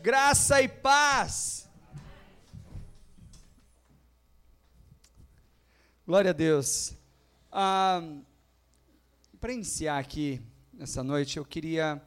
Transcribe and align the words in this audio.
Graça 0.00 0.62
e 0.62 0.68
paz. 0.68 1.68
Glória 6.06 6.30
a 6.30 6.34
Deus. 6.34 6.92
Ah, 7.50 8.02
para 9.40 9.52
iniciar 9.52 9.98
aqui 9.98 10.40
nessa 10.72 11.02
noite, 11.02 11.36
eu 11.36 11.44
queria 11.44 12.00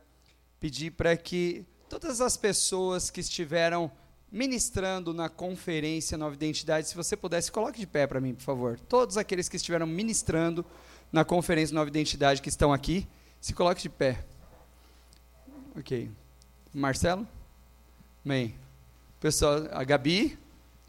pedir 0.60 0.91
para 0.91 1.18
que 1.18 1.65
todas 1.89 2.21
as 2.21 2.38
pessoas 2.38 3.09
que 3.09 3.20
estiveram 3.20 3.91
ministrando 4.32 5.14
na 5.14 5.29
conferência 5.29 6.18
Nova 6.18 6.36
Identidade, 6.36 6.88
se 6.88 6.95
você 6.95 7.18
pudesse, 7.18 7.52
coloque 7.52 7.79
de 7.79 7.88
pé 7.88 8.07
para 8.07 8.21
mim, 8.21 8.34
por 8.34 8.43
favor. 8.43 8.79
Todos 8.79 9.18
aqueles 9.18 9.50
que 9.50 9.57
estiveram 9.57 9.88
ministrando 9.88 10.66
na 11.11 11.25
conferência 11.25 11.73
Nova 11.73 11.89
Identidade 11.89 12.41
que 12.41 12.50
estão 12.50 12.71
aqui, 12.71 13.07
se 13.41 13.54
coloque 13.54 13.82
de 13.82 13.89
pé. 13.89 14.25
Ok. 15.75 16.09
Marcelo? 16.73 17.27
Amém. 18.23 18.55
Pessoal, 19.19 19.68
a 19.71 19.83
Gabi, 19.83 20.37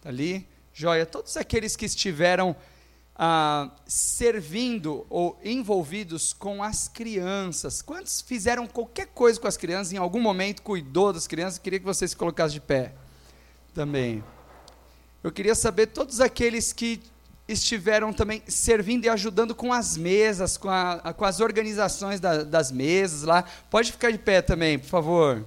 tá 0.00 0.08
ali. 0.08 0.46
Joia. 0.72 1.04
Todos 1.06 1.36
aqueles 1.36 1.74
que 1.74 1.86
estiveram 1.86 2.54
ah, 3.16 3.70
servindo 3.86 5.04
ou 5.10 5.38
envolvidos 5.44 6.32
com 6.32 6.62
as 6.62 6.86
crianças. 6.86 7.82
Quantos 7.82 8.20
fizeram 8.20 8.66
qualquer 8.66 9.08
coisa 9.08 9.40
com 9.40 9.48
as 9.48 9.56
crianças, 9.56 9.92
em 9.92 9.96
algum 9.96 10.20
momento 10.20 10.62
cuidou 10.62 11.12
das 11.12 11.26
crianças? 11.26 11.58
Queria 11.58 11.80
que 11.80 11.84
você 11.84 12.06
se 12.06 12.14
colocasse 12.14 12.54
de 12.54 12.60
pé 12.60 12.92
também. 13.74 14.22
Eu 15.22 15.32
queria 15.32 15.54
saber 15.54 15.88
todos 15.88 16.20
aqueles 16.20 16.72
que 16.72 17.00
estiveram 17.48 18.12
também 18.12 18.42
servindo 18.46 19.06
e 19.06 19.08
ajudando 19.08 19.54
com 19.54 19.72
as 19.72 19.96
mesas, 19.96 20.56
com, 20.56 20.68
a, 20.68 21.12
com 21.12 21.24
as 21.24 21.40
organizações 21.40 22.20
da, 22.20 22.44
das 22.44 22.70
mesas 22.70 23.22
lá. 23.22 23.42
Pode 23.68 23.90
ficar 23.90 24.12
de 24.12 24.18
pé 24.18 24.42
também, 24.42 24.78
por 24.78 24.88
favor. 24.88 25.44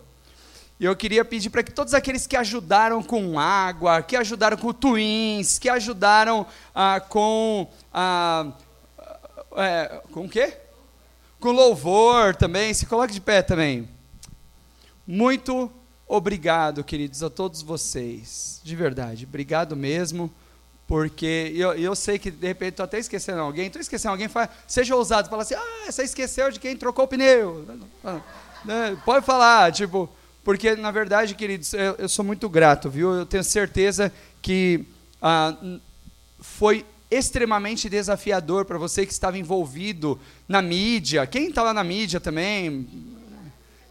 E 0.82 0.86
eu 0.86 0.96
queria 0.96 1.24
pedir 1.24 1.52
para 1.52 1.62
que 1.62 1.72
todos 1.72 1.94
aqueles 1.94 2.26
que 2.26 2.36
ajudaram 2.36 3.04
com 3.04 3.40
água, 3.40 4.02
que 4.02 4.16
ajudaram 4.16 4.58
com 4.58 4.74
twins, 4.74 5.60
que 5.60 5.70
ajudaram 5.70 6.44
ah, 6.74 7.00
com. 7.00 7.70
Ah, 7.94 8.52
é, 9.58 10.02
com 10.12 10.26
o 10.26 10.30
quê? 10.30 10.58
Com 11.40 11.52
louvor 11.52 12.36
também, 12.36 12.74
se 12.74 12.88
coloque 12.88 13.14
de 13.14 13.22
pé 13.22 13.44
também. 13.44 13.88
Muito 15.06 15.72
obrigado, 16.08 16.84
queridos, 16.84 17.22
a 17.22 17.30
todos 17.30 17.62
vocês. 17.62 18.60
De 18.64 18.76
verdade, 18.76 19.26
obrigado 19.26 19.76
mesmo. 19.76 20.34
Porque 20.88 21.54
eu, 21.56 21.74
eu 21.74 21.96
sei 21.96 22.18
que 22.18 22.32
de 22.32 22.48
repente 22.48 22.72
estou 22.72 22.86
até 22.86 22.98
esquecendo 22.98 23.40
alguém, 23.40 23.68
estou 23.68 23.80
esquecendo 23.80 24.14
alguém, 24.14 24.28
fala, 24.28 24.50
seja 24.66 24.96
ousado, 24.96 25.30
fala 25.30 25.44
assim, 25.44 25.54
ah, 25.54 25.92
você 25.92 26.02
esqueceu 26.02 26.50
de 26.50 26.60
quem 26.60 26.76
trocou 26.76 27.06
o 27.06 27.08
pneu. 27.08 27.68
Né, 28.66 28.98
pode 29.06 29.24
falar, 29.24 29.72
tipo, 29.72 30.10
porque, 30.44 30.76
na 30.76 30.92
verdade, 30.92 31.36
queridos, 31.36 31.74
eu, 31.74 31.96
eu 31.98 32.10
sou 32.10 32.26
muito 32.26 32.50
grato, 32.50 32.90
viu? 32.90 33.14
Eu 33.14 33.26
tenho 33.26 33.44
certeza 33.44 34.12
que 34.42 34.86
ah, 35.22 35.56
foi 36.40 36.86
extremamente 37.12 37.90
desafiador 37.90 38.66
para 38.66 38.78
você 38.78 39.06
que 39.06 39.12
estava 39.12 39.38
envolvido 39.38 40.20
na 40.48 40.62
mídia. 40.62 41.28
Quem 41.28 41.50
estava 41.50 41.74
na 41.74 41.84
mídia 41.84 42.20
também? 42.20 42.88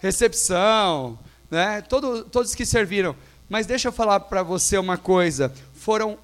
Recepção, 0.00 1.18
né? 1.50 1.82
Todo, 1.82 2.24
todos 2.24 2.54
que 2.54 2.64
serviram. 2.64 3.14
Mas 3.48 3.66
deixa 3.66 3.88
eu 3.88 3.92
falar 3.92 4.20
para 4.20 4.42
você 4.42 4.78
uma 4.78 4.96
coisa. 4.96 5.52
Foram 5.74 6.18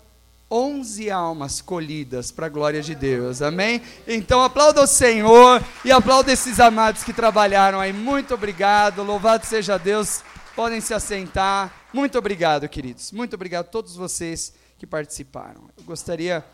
11 0.50 1.10
almas 1.10 1.60
colhidas 1.60 2.30
para 2.30 2.46
a 2.46 2.48
glória 2.48 2.80
de 2.80 2.94
Deus, 2.94 3.42
amém? 3.42 3.82
Então 4.06 4.42
aplauda 4.42 4.82
o 4.82 4.86
Senhor 4.86 5.64
e 5.84 5.90
aplauda 5.90 6.32
esses 6.32 6.60
amados 6.60 7.02
que 7.02 7.12
trabalharam 7.12 7.80
aí. 7.80 7.92
Muito 7.92 8.32
obrigado, 8.32 9.02
louvado 9.02 9.44
seja 9.44 9.76
Deus. 9.76 10.22
Podem 10.54 10.80
se 10.80 10.94
assentar. 10.94 11.88
Muito 11.92 12.16
obrigado, 12.16 12.68
queridos. 12.68 13.10
Muito 13.10 13.34
obrigado 13.34 13.66
a 13.66 13.68
todos 13.68 13.96
vocês 13.96 14.54
que 14.78 14.86
participaram. 14.86 15.68
Eu 15.76 15.82
gostaria 15.82 16.44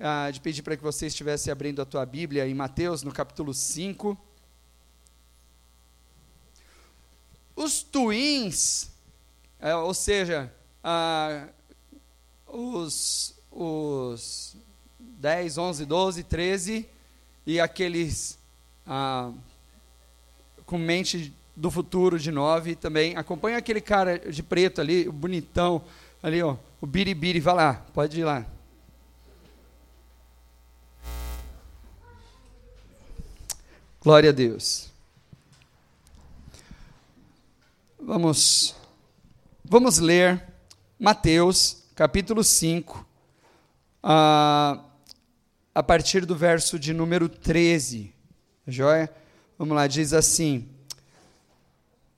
ah, 0.00 0.30
de 0.30 0.40
pedir 0.40 0.62
para 0.62 0.76
que 0.76 0.82
você 0.82 1.06
estivesse 1.06 1.50
abrindo 1.50 1.82
a 1.82 1.84
tua 1.84 2.06
Bíblia 2.06 2.46
em 2.46 2.54
Mateus, 2.54 3.02
no 3.02 3.12
capítulo 3.12 3.52
5. 3.52 4.16
Os 7.54 7.82
twins, 7.82 8.90
é, 9.60 9.74
ou 9.74 9.92
seja, 9.92 10.50
ah, 10.82 11.48
os 12.46 13.31
os 13.54 14.56
10, 14.98 15.58
11, 15.58 15.86
12, 15.86 16.22
13 16.24 16.88
e 17.46 17.60
aqueles 17.60 18.38
ah, 18.86 19.30
com 20.66 20.78
mente 20.78 21.32
do 21.54 21.70
futuro 21.70 22.18
de 22.18 22.30
9 22.30 22.76
também. 22.76 23.16
Acompanha 23.16 23.58
aquele 23.58 23.80
cara 23.80 24.18
de 24.18 24.42
preto 24.42 24.80
ali, 24.80 25.08
bonitão 25.08 25.84
ali, 26.22 26.42
ó, 26.42 26.56
o 26.80 26.86
biribiri, 26.86 27.40
vai 27.40 27.54
lá, 27.54 27.74
pode 27.92 28.18
ir 28.20 28.24
lá. 28.24 28.46
Glória 34.00 34.30
a 34.30 34.32
Deus. 34.32 34.90
Vamos 38.00 38.74
vamos 39.64 39.98
ler 39.98 40.42
Mateus 40.98 41.84
capítulo 41.94 42.42
5 42.42 43.11
a, 44.02 44.84
a 45.74 45.82
partir 45.82 46.26
do 46.26 46.34
verso 46.34 46.78
de 46.78 46.92
número 46.92 47.28
13. 47.28 48.14
Joia? 48.66 49.12
Vamos 49.58 49.76
lá, 49.76 49.86
diz 49.86 50.12
assim: 50.12 50.68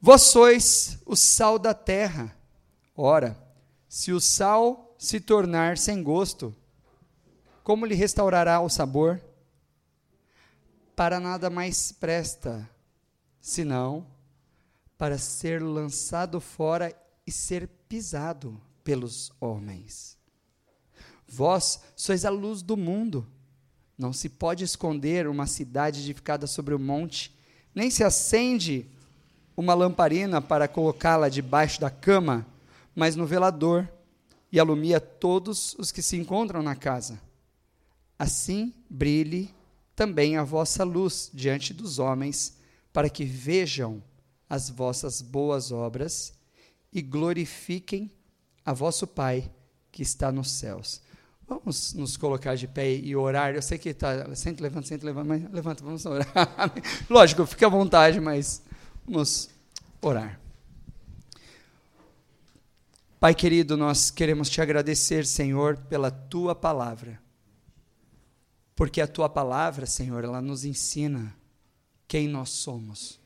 Vós 0.01 0.23
sois 0.23 0.99
o 1.05 1.15
sal 1.15 1.59
da 1.59 1.75
terra. 1.75 2.37
Ora, 2.97 3.37
se 3.89 4.13
o 4.13 4.21
sal 4.21 4.95
se 4.99 5.21
tornar 5.21 5.77
sem 5.77 6.03
gosto, 6.03 6.55
como 7.63 7.87
lhe 7.87 7.95
restaurará 7.95 8.61
o 8.61 8.69
sabor? 8.69 9.21
Para 10.95 11.19
nada 11.19 11.51
mais 11.51 11.91
presta, 11.91 12.69
senão 13.41 14.07
para 14.97 15.19
ser 15.19 15.63
lançado 15.63 16.41
fora 16.41 16.95
e 17.27 17.33
ser 17.33 17.67
pisado 17.89 18.61
pelos 18.85 19.33
homens. 19.41 20.17
Vós 21.29 21.81
sois 21.97 22.25
a 22.25 22.31
luz 22.31 22.63
do 22.63 22.77
mundo. 22.77 23.27
Não 23.97 24.13
se 24.13 24.29
pode 24.29 24.65
esconder 24.65 25.27
uma 25.27 25.47
cidade 25.47 26.01
edificada 26.01 26.47
sobre 26.47 26.75
o 26.75 26.79
um 26.79 26.81
monte, 26.81 27.33
nem 27.75 27.91
se 27.91 28.03
acende 28.03 28.87
uma 29.57 29.75
lamparina 29.75 30.41
para 30.41 30.69
colocá-la 30.69 31.29
debaixo 31.29 31.81
da 31.81 31.91
cama, 31.91 32.47
mas 32.95 33.17
no 33.17 33.27
velador, 33.27 33.89
e 34.51 34.59
alumia 34.59 35.01
todos 35.01 35.75
os 35.79 35.91
que 35.91 36.03
se 36.03 36.17
encontram 36.17 36.63
na 36.63 36.77
casa. 36.77 37.21
Assim 38.19 38.73
brilhe 38.89 39.53
também 39.97 40.37
a 40.37 40.45
vossa 40.45 40.85
luz 40.85 41.31
diante 41.33 41.73
dos 41.73 41.99
homens, 41.99 42.57
para 42.93 43.09
que 43.09 43.25
vejam 43.25 44.03
as 44.49 44.71
vossas 44.71 45.21
boas 45.21 45.73
obras 45.73 46.33
e 46.93 47.03
glorifiquem 47.03 48.11
a 48.65 48.73
vosso 48.73 49.07
Pai 49.07 49.51
que 49.91 50.03
está 50.03 50.31
nos 50.31 50.53
céus. 50.53 51.01
Vamos 51.47 51.93
nos 51.93 52.17
colocar 52.17 52.57
de 52.57 52.67
pé 52.67 52.95
e 52.95 53.15
orar. 53.15 53.55
Eu 53.55 53.63
sei 53.63 53.77
que 53.77 53.91
está. 53.91 54.35
Sente, 54.35 54.63
levanta, 54.63 54.87
sente, 54.87 55.05
levanta, 55.05 55.29
mas 55.29 55.53
levanta, 55.53 55.85
vamos 55.85 56.05
orar. 56.07 56.27
Lógico, 57.09 57.45
fique 57.45 57.65
à 57.65 57.69
vontade, 57.69 58.19
mas 58.21 58.63
vamos 59.07 59.51
orar. 60.01 60.41
Pai 63.21 63.35
querido, 63.35 63.77
nós 63.77 64.11
queremos 64.11 64.49
te 64.51 64.61
agradecer, 64.61 65.27
Senhor, 65.27 65.77
pela 65.77 66.11
tua 66.11 66.55
palavra. 66.55 67.21
Porque 68.75 69.01
a 69.01 69.07
tua 69.07 69.29
palavra, 69.29 69.87
Senhor, 69.87 70.25
ela 70.25 70.43
nos 70.43 70.65
ensina 70.65 71.35
quem 72.09 72.29
nós 72.29 72.51
somos. 72.51 73.21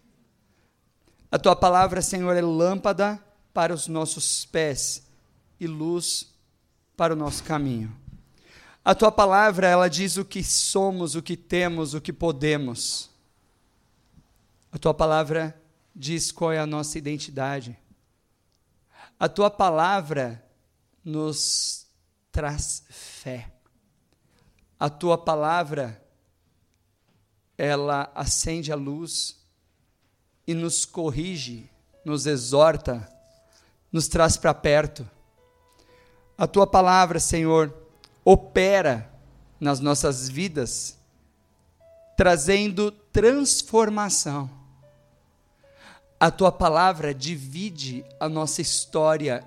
A 1.30 1.38
tua 1.38 1.56
palavra, 1.56 2.02
Senhor, 2.02 2.36
é 2.36 2.40
lâmpada 2.40 3.22
para 3.52 3.72
os 3.72 3.88
nossos 3.88 4.44
pés 4.44 5.02
e 5.58 5.66
luz 5.66 6.32
para 6.96 7.12
o 7.12 7.16
nosso 7.16 7.42
caminho. 7.44 7.92
A 8.84 8.94
tua 8.94 9.12
palavra, 9.12 9.66
ela 9.66 9.88
diz 9.88 10.16
o 10.16 10.24
que 10.24 10.42
somos, 10.42 11.14
o 11.14 11.22
que 11.22 11.36
temos, 11.36 11.94
o 11.94 12.00
que 12.00 12.12
podemos. 12.12 13.10
A 14.72 14.78
tua 14.78 14.94
palavra 14.94 15.60
diz 15.94 16.30
qual 16.30 16.52
é 16.52 16.58
a 16.58 16.66
nossa 16.66 16.96
identidade. 16.98 17.78
A 19.18 19.28
tua 19.28 19.50
palavra 19.50 20.44
nos 21.04 21.86
traz 22.30 22.84
fé. 22.88 23.52
A 24.78 24.88
tua 24.88 25.18
palavra, 25.18 26.00
ela 27.56 28.12
acende 28.14 28.70
a 28.70 28.76
luz 28.76 29.38
e 30.46 30.54
nos 30.54 30.84
corrige, 30.84 31.68
nos 32.04 32.26
exorta, 32.26 33.06
nos 33.90 34.06
traz 34.06 34.36
para 34.36 34.54
perto. 34.54 35.08
A 36.36 36.46
tua 36.46 36.66
palavra, 36.66 37.18
Senhor, 37.18 37.74
opera 38.30 39.10
nas 39.58 39.80
nossas 39.80 40.28
vidas, 40.28 40.98
trazendo 42.14 42.90
transformação. 42.90 44.50
A 46.20 46.30
tua 46.30 46.52
palavra 46.52 47.14
divide 47.14 48.04
a 48.20 48.28
nossa 48.28 48.60
história 48.60 49.42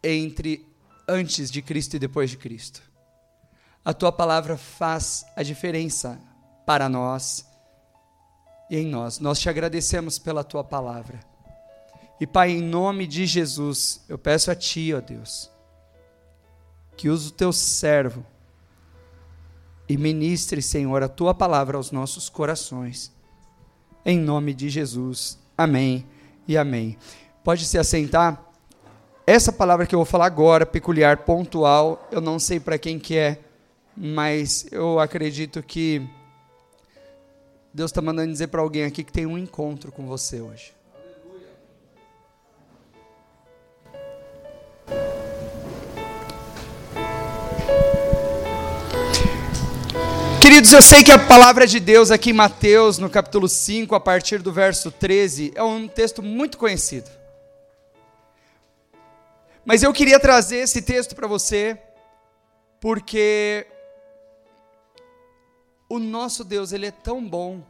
entre 0.00 0.64
antes 1.08 1.50
de 1.50 1.60
Cristo 1.60 1.96
e 1.96 1.98
depois 1.98 2.30
de 2.30 2.36
Cristo. 2.36 2.80
A 3.84 3.92
tua 3.92 4.12
palavra 4.12 4.56
faz 4.56 5.26
a 5.34 5.42
diferença 5.42 6.16
para 6.64 6.88
nós 6.88 7.44
e 8.70 8.76
em 8.76 8.86
nós. 8.86 9.18
Nós 9.18 9.40
te 9.40 9.48
agradecemos 9.48 10.20
pela 10.20 10.44
tua 10.44 10.62
palavra. 10.62 11.18
E 12.20 12.28
Pai, 12.28 12.52
em 12.52 12.62
nome 12.62 13.08
de 13.08 13.26
Jesus, 13.26 14.04
eu 14.08 14.16
peço 14.16 14.52
a 14.52 14.54
ti, 14.54 14.94
ó 14.94 15.00
Deus, 15.00 15.49
que 17.00 17.08
use 17.08 17.28
o 17.28 17.32
teu 17.32 17.50
servo 17.50 18.22
e 19.88 19.96
ministre, 19.96 20.60
Senhor, 20.60 21.02
a 21.02 21.08
tua 21.08 21.32
palavra 21.32 21.78
aos 21.78 21.90
nossos 21.90 22.28
corações. 22.28 23.10
Em 24.04 24.18
nome 24.18 24.52
de 24.52 24.68
Jesus. 24.68 25.38
Amém 25.56 26.04
e 26.46 26.58
amém. 26.58 26.98
Pode 27.42 27.64
se 27.64 27.78
assentar. 27.78 28.44
Essa 29.26 29.50
palavra 29.50 29.86
que 29.86 29.94
eu 29.94 29.98
vou 29.98 30.04
falar 30.04 30.26
agora, 30.26 30.66
peculiar, 30.66 31.16
pontual, 31.24 32.06
eu 32.12 32.20
não 32.20 32.38
sei 32.38 32.60
para 32.60 32.76
quem 32.76 32.98
que 32.98 33.16
é, 33.16 33.40
mas 33.96 34.66
eu 34.70 35.00
acredito 35.00 35.62
que 35.62 36.06
Deus 37.72 37.90
está 37.90 38.02
mandando 38.02 38.30
dizer 38.30 38.48
para 38.48 38.60
alguém 38.60 38.84
aqui 38.84 39.02
que 39.02 39.12
tem 39.12 39.24
um 39.24 39.38
encontro 39.38 39.90
com 39.90 40.06
você 40.06 40.42
hoje. 40.42 40.74
Queridos, 50.50 50.72
eu 50.72 50.82
sei 50.82 51.04
que 51.04 51.12
a 51.12 51.18
palavra 51.28 51.64
de 51.64 51.78
Deus 51.78 52.10
aqui 52.10 52.30
em 52.30 52.32
Mateus, 52.32 52.98
no 52.98 53.08
capítulo 53.08 53.48
5, 53.48 53.94
a 53.94 54.00
partir 54.00 54.42
do 54.42 54.52
verso 54.52 54.90
13, 54.90 55.52
é 55.54 55.62
um 55.62 55.86
texto 55.86 56.24
muito 56.24 56.58
conhecido. 56.58 57.08
Mas 59.64 59.84
eu 59.84 59.92
queria 59.92 60.18
trazer 60.18 60.56
esse 60.56 60.82
texto 60.82 61.14
para 61.14 61.28
você, 61.28 61.78
porque 62.80 63.64
o 65.88 66.00
nosso 66.00 66.42
Deus, 66.42 66.72
ele 66.72 66.86
é 66.86 66.90
tão 66.90 67.24
bom 67.24 67.62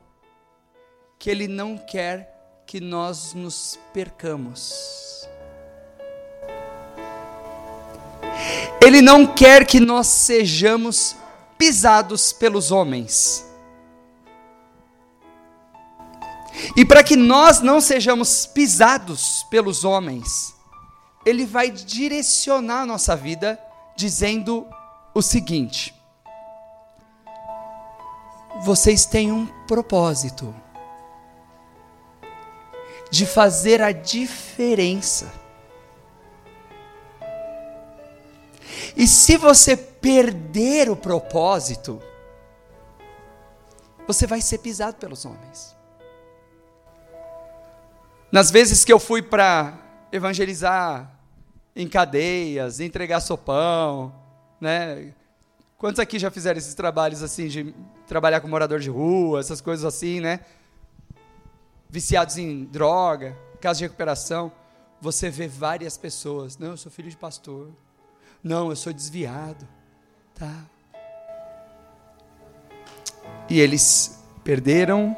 que 1.18 1.28
ele 1.28 1.46
não 1.46 1.76
quer 1.76 2.34
que 2.66 2.80
nós 2.80 3.34
nos 3.34 3.78
percamos. 3.92 5.28
Ele 8.82 9.02
não 9.02 9.26
quer 9.26 9.66
que 9.66 9.78
nós 9.78 10.06
sejamos 10.06 11.19
pisados 11.60 12.32
pelos 12.32 12.72
homens. 12.72 13.46
E 16.74 16.86
para 16.86 17.04
que 17.04 17.16
nós 17.16 17.60
não 17.60 17.82
sejamos 17.82 18.46
pisados 18.46 19.44
pelos 19.50 19.84
homens, 19.84 20.54
ele 21.24 21.44
vai 21.44 21.70
direcionar 21.70 22.80
a 22.80 22.86
nossa 22.86 23.14
vida 23.14 23.60
dizendo 23.94 24.66
o 25.14 25.20
seguinte: 25.20 25.94
vocês 28.62 29.04
têm 29.04 29.30
um 29.30 29.46
propósito 29.66 30.54
de 33.10 33.26
fazer 33.26 33.82
a 33.82 33.92
diferença. 33.92 35.30
E 38.96 39.06
se 39.06 39.36
você 39.36 39.89
perder 40.00 40.88
o 40.90 40.96
propósito, 40.96 42.00
você 44.06 44.26
vai 44.26 44.40
ser 44.40 44.58
pisado 44.58 44.96
pelos 44.96 45.24
homens. 45.24 45.76
Nas 48.32 48.50
vezes 48.50 48.84
que 48.84 48.92
eu 48.92 48.98
fui 48.98 49.22
para 49.22 49.78
evangelizar 50.12 51.10
em 51.74 51.88
cadeias, 51.88 52.80
entregar 52.80 53.20
sopão, 53.20 54.14
né? 54.60 55.14
Quantos 55.76 55.98
aqui 55.98 56.18
já 56.18 56.30
fizeram 56.30 56.58
esses 56.58 56.74
trabalhos 56.74 57.22
assim 57.22 57.48
de 57.48 57.74
trabalhar 58.06 58.40
com 58.40 58.48
morador 58.48 58.80
de 58.80 58.90
rua, 58.90 59.40
essas 59.40 59.60
coisas 59.60 59.84
assim, 59.84 60.20
né? 60.20 60.40
Viciados 61.88 62.36
em 62.36 62.64
droga, 62.64 63.36
caso 63.60 63.78
de 63.78 63.84
recuperação, 63.84 64.52
você 65.00 65.30
vê 65.30 65.48
várias 65.48 65.96
pessoas. 65.96 66.58
Não, 66.58 66.68
eu 66.68 66.76
sou 66.76 66.90
filho 66.92 67.10
de 67.10 67.16
pastor. 67.16 67.70
Não, 68.42 68.70
eu 68.70 68.76
sou 68.76 68.92
desviado. 68.92 69.66
Tá? 70.40 70.64
E 73.46 73.60
eles 73.60 74.18
perderam 74.42 75.14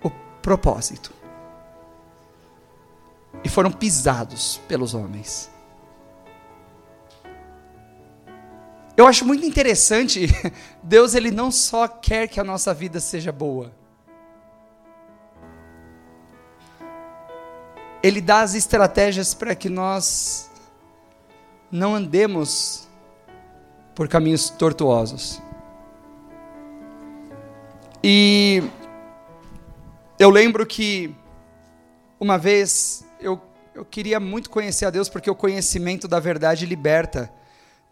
o 0.00 0.08
propósito. 0.40 1.12
E 3.42 3.48
foram 3.48 3.72
pisados 3.72 4.58
pelos 4.68 4.94
homens. 4.94 5.50
Eu 8.96 9.08
acho 9.08 9.24
muito 9.24 9.44
interessante, 9.44 10.28
Deus 10.80 11.16
ele 11.16 11.32
não 11.32 11.50
só 11.50 11.88
quer 11.88 12.28
que 12.28 12.38
a 12.38 12.44
nossa 12.44 12.72
vida 12.72 13.00
seja 13.00 13.32
boa. 13.32 13.72
Ele 18.04 18.20
dá 18.20 18.42
as 18.42 18.54
estratégias 18.54 19.34
para 19.34 19.52
que 19.56 19.68
nós 19.68 20.45
não 21.70 21.94
andemos 21.94 22.86
por 23.94 24.08
caminhos 24.08 24.50
tortuosos. 24.50 25.40
E 28.02 28.62
eu 30.18 30.30
lembro 30.30 30.64
que 30.64 31.14
uma 32.20 32.38
vez 32.38 33.04
eu, 33.20 33.40
eu 33.74 33.84
queria 33.84 34.20
muito 34.20 34.48
conhecer 34.48 34.84
a 34.84 34.90
Deus 34.90 35.08
porque 35.08 35.30
o 35.30 35.34
conhecimento 35.34 36.06
da 36.06 36.20
verdade 36.20 36.66
liberta. 36.66 37.30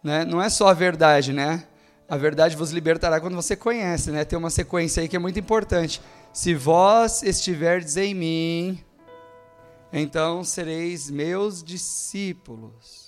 Né? 0.03 0.23
Não 0.23 0.41
é 0.41 0.49
só 0.49 0.67
a 0.67 0.73
verdade, 0.73 1.33
né? 1.33 1.63
A 2.07 2.17
verdade 2.17 2.55
vos 2.55 2.71
libertará 2.71 3.19
quando 3.19 3.35
você 3.35 3.55
conhece, 3.55 4.11
né? 4.11 4.23
Tem 4.23 4.37
uma 4.37 4.51
sequência 4.51 5.01
aí 5.01 5.09
que 5.09 5.15
é 5.15 5.19
muito 5.19 5.39
importante. 5.39 5.99
Se 6.31 6.53
vós 6.53 7.23
estiverdes 7.23 7.97
em 7.97 8.13
mim, 8.13 8.79
então 9.91 10.43
sereis 10.43 11.09
meus 11.09 11.63
discípulos, 11.63 13.04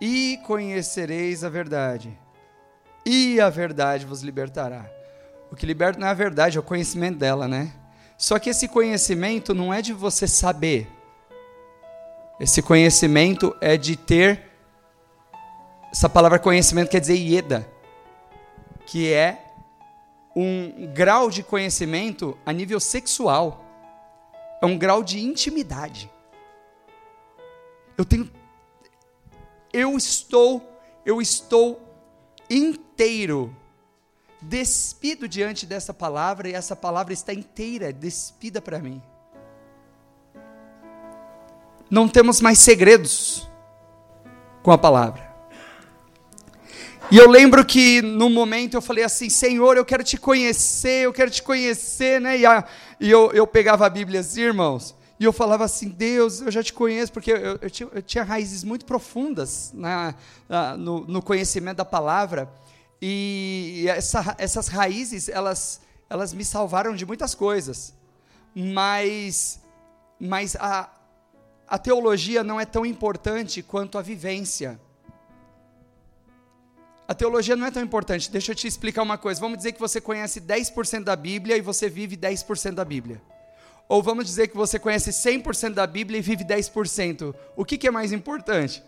e 0.00 0.38
conhecereis 0.44 1.44
a 1.44 1.48
verdade, 1.48 2.18
e 3.04 3.40
a 3.40 3.48
verdade 3.48 4.04
vos 4.04 4.22
libertará. 4.22 4.90
O 5.50 5.56
que 5.56 5.64
liberta 5.64 5.98
não 5.98 6.06
é 6.06 6.10
a 6.10 6.14
verdade, 6.14 6.56
é 6.56 6.60
o 6.60 6.62
conhecimento 6.62 7.18
dela, 7.18 7.46
né? 7.46 7.72
Só 8.18 8.38
que 8.38 8.50
esse 8.50 8.66
conhecimento 8.66 9.54
não 9.54 9.72
é 9.72 9.80
de 9.80 9.92
você 9.92 10.26
saber, 10.26 10.90
esse 12.38 12.60
conhecimento 12.60 13.56
é 13.60 13.76
de 13.76 13.96
ter 13.96 14.42
essa 15.90 16.08
palavra 16.08 16.38
conhecimento 16.38 16.90
quer 16.90 17.00
dizer 17.00 17.16
ieda, 17.16 17.66
que 18.84 19.10
é 19.10 19.42
um 20.36 20.92
grau 20.92 21.30
de 21.30 21.42
conhecimento 21.42 22.36
a 22.44 22.52
nível 22.52 22.78
sexual. 22.78 23.64
É 24.60 24.66
um 24.66 24.76
grau 24.76 25.02
de 25.02 25.18
intimidade. 25.24 26.10
Eu 27.96 28.04
tenho 28.04 28.30
eu 29.76 29.96
estou 29.96 30.72
eu 31.04 31.20
estou 31.20 31.80
inteiro 32.48 33.54
despido 34.40 35.28
diante 35.28 35.66
dessa 35.66 35.92
palavra 35.92 36.48
e 36.48 36.52
essa 36.52 36.74
palavra 36.74 37.12
está 37.12 37.32
inteira, 37.32 37.92
despida 37.92 38.60
para 38.60 38.78
mim. 38.78 39.02
Não 41.90 42.08
temos 42.08 42.40
mais 42.40 42.58
segredos 42.58 43.48
com 44.62 44.72
a 44.72 44.78
palavra. 44.78 45.26
E 47.10 47.16
eu 47.16 47.30
lembro 47.30 47.64
que 47.64 48.02
no 48.02 48.28
momento 48.28 48.74
eu 48.74 48.82
falei 48.82 49.04
assim, 49.04 49.28
Senhor, 49.28 49.76
eu 49.76 49.84
quero 49.84 50.02
te 50.02 50.16
conhecer, 50.16 51.04
eu 51.04 51.12
quero 51.12 51.30
te 51.30 51.42
conhecer, 51.42 52.20
né? 52.20 52.38
E, 52.38 52.46
a, 52.46 52.64
e 52.98 53.08
eu, 53.08 53.30
eu 53.32 53.46
pegava 53.46 53.86
a 53.86 53.90
Bíblia 53.90 54.20
assim, 54.20 54.40
irmãos, 54.40 54.96
e 55.18 55.24
eu 55.24 55.32
falava 55.32 55.64
assim, 55.64 55.88
Deus, 55.88 56.42
eu 56.42 56.50
já 56.50 56.62
te 56.62 56.72
conheço, 56.72 57.12
porque 57.12 57.32
eu, 57.32 57.58
eu, 57.60 57.70
tinha, 57.70 57.88
eu 57.92 58.02
tinha, 58.02 58.22
raízes 58.22 58.62
muito 58.62 58.84
profundas 58.84 59.72
na, 59.72 60.14
na, 60.48 60.76
no, 60.76 61.06
no, 61.06 61.22
conhecimento 61.22 61.78
da 61.78 61.84
palavra, 61.84 62.50
e 63.00 63.86
essa, 63.88 64.34
essas 64.38 64.68
raízes, 64.68 65.28
elas, 65.28 65.80
elas 66.10 66.34
me 66.34 66.44
salvaram 66.44 66.94
de 66.94 67.06
muitas 67.06 67.34
coisas, 67.34 67.94
mas, 68.54 69.60
mas 70.20 70.54
a, 70.56 70.90
a 71.66 71.78
teologia 71.78 72.44
não 72.44 72.60
é 72.60 72.66
tão 72.66 72.84
importante 72.84 73.62
quanto 73.62 73.96
a 73.96 74.02
vivência. 74.02 74.78
A 77.08 77.14
teologia 77.14 77.56
não 77.56 77.66
é 77.66 77.70
tão 77.70 77.82
importante. 77.82 78.30
Deixa 78.30 78.52
eu 78.52 78.56
te 78.56 78.66
explicar 78.66 79.02
uma 79.02 79.16
coisa. 79.16 79.40
Vamos 79.40 79.58
dizer 79.58 79.72
que 79.72 79.80
você 79.80 80.00
conhece 80.00 80.40
10% 80.40 81.04
da 81.04 81.14
Bíblia 81.14 81.56
e 81.56 81.60
você 81.60 81.88
vive 81.88 82.16
10% 82.16 82.72
da 82.72 82.84
Bíblia. 82.84 83.22
Ou 83.88 84.02
vamos 84.02 84.26
dizer 84.26 84.48
que 84.48 84.56
você 84.56 84.78
conhece 84.78 85.10
100% 85.10 85.74
da 85.74 85.86
Bíblia 85.86 86.18
e 86.18 86.22
vive 86.22 86.44
10%. 86.44 87.34
O 87.56 87.64
que, 87.64 87.78
que 87.78 87.86
é 87.86 87.90
mais 87.90 88.12
importante? 88.12 88.82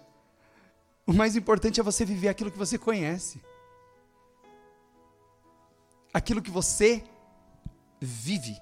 O 1.07 1.13
mais 1.13 1.37
importante 1.37 1.81
é 1.81 1.83
você 1.83 2.05
viver 2.05 2.29
aquilo 2.29 2.51
que 2.51 2.59
você 2.59 2.77
conhece. 2.77 3.41
Aquilo 6.13 6.43
que 6.43 6.51
você 6.51 7.05
vive. 8.01 8.61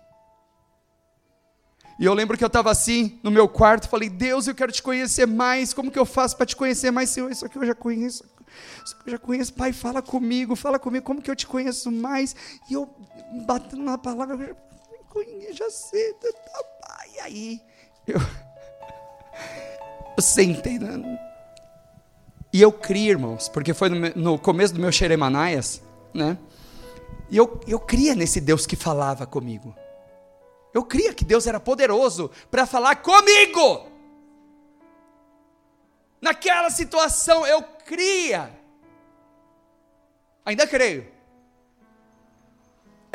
E 1.99 2.05
eu 2.05 2.12
lembro 2.12 2.37
que 2.37 2.45
eu 2.45 2.49
estava 2.49 2.71
assim, 2.71 3.19
no 3.23 3.31
meu 3.31 3.49
quarto, 3.49 3.88
falei, 3.88 4.11
Deus, 4.11 4.47
eu 4.47 4.55
quero 4.55 4.71
te 4.71 4.83
conhecer 4.83 5.26
mais, 5.26 5.73
como 5.73 5.90
que 5.90 5.99
eu 5.99 6.05
faço 6.05 6.37
para 6.37 6.45
te 6.45 6.55
conhecer 6.55 6.90
mais, 6.90 7.09
Senhor? 7.09 7.31
Isso 7.31 7.47
aqui 7.47 7.57
eu 7.57 7.64
já 7.64 7.75
conheço, 7.75 8.23
isso 8.85 8.95
aqui 8.95 9.09
eu 9.09 9.12
já 9.12 9.19
conheço, 9.19 9.55
Pai, 9.55 9.73
fala 9.73 10.02
comigo, 10.02 10.55
fala 10.55 10.78
comigo, 10.78 11.07
como 11.07 11.23
que 11.23 11.31
eu 11.31 11.37
te 11.37 11.47
conheço 11.47 11.90
mais? 11.90 12.37
E 12.69 12.75
eu, 12.75 12.87
batendo 13.47 13.83
na 13.83 13.97
palavra, 13.97 14.55
conheço, 15.16 15.70
sei, 15.70 16.12
tá, 16.14 16.28
tá, 16.32 16.64
pai. 16.87 17.08
E 17.14 17.20
aí, 17.20 17.62
eu, 18.06 18.20
eu 20.16 20.23
sentei, 20.23 20.78
na, 20.78 20.99
e 22.52 22.61
eu 22.61 22.73
criei, 22.73 23.11
irmãos, 23.11 23.49
porque 23.49 23.75
foi 23.75 23.88
no, 23.88 24.08
no 24.14 24.38
começo 24.38 24.75
do 24.75 24.80
meu 24.80 24.92
Xeremanaias, 24.92 25.82
né? 26.12 26.38
E 27.30 27.37
eu, 27.37 27.61
eu 27.66 27.80
cria 27.80 28.14
nesse 28.14 28.40
Deus 28.40 28.66
que 28.66 28.76
falava 28.76 29.26
comigo. 29.26 29.75
Eu 30.73 30.85
cria 30.85 31.12
que 31.12 31.25
Deus 31.25 31.46
era 31.46 31.58
poderoso 31.58 32.30
para 32.50 32.66
falar 32.66 32.96
comigo. 32.96 33.87
Naquela 36.20 36.70
situação 36.70 37.46
eu 37.46 37.62
cria. 37.62 38.50
Ainda 40.44 40.66
creio. 40.66 41.15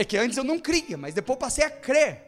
É 0.01 0.03
que 0.03 0.17
antes 0.17 0.35
eu 0.35 0.43
não 0.43 0.57
cria, 0.57 0.97
mas 0.97 1.13
depois 1.13 1.37
passei 1.37 1.63
a 1.63 1.69
crer. 1.69 2.23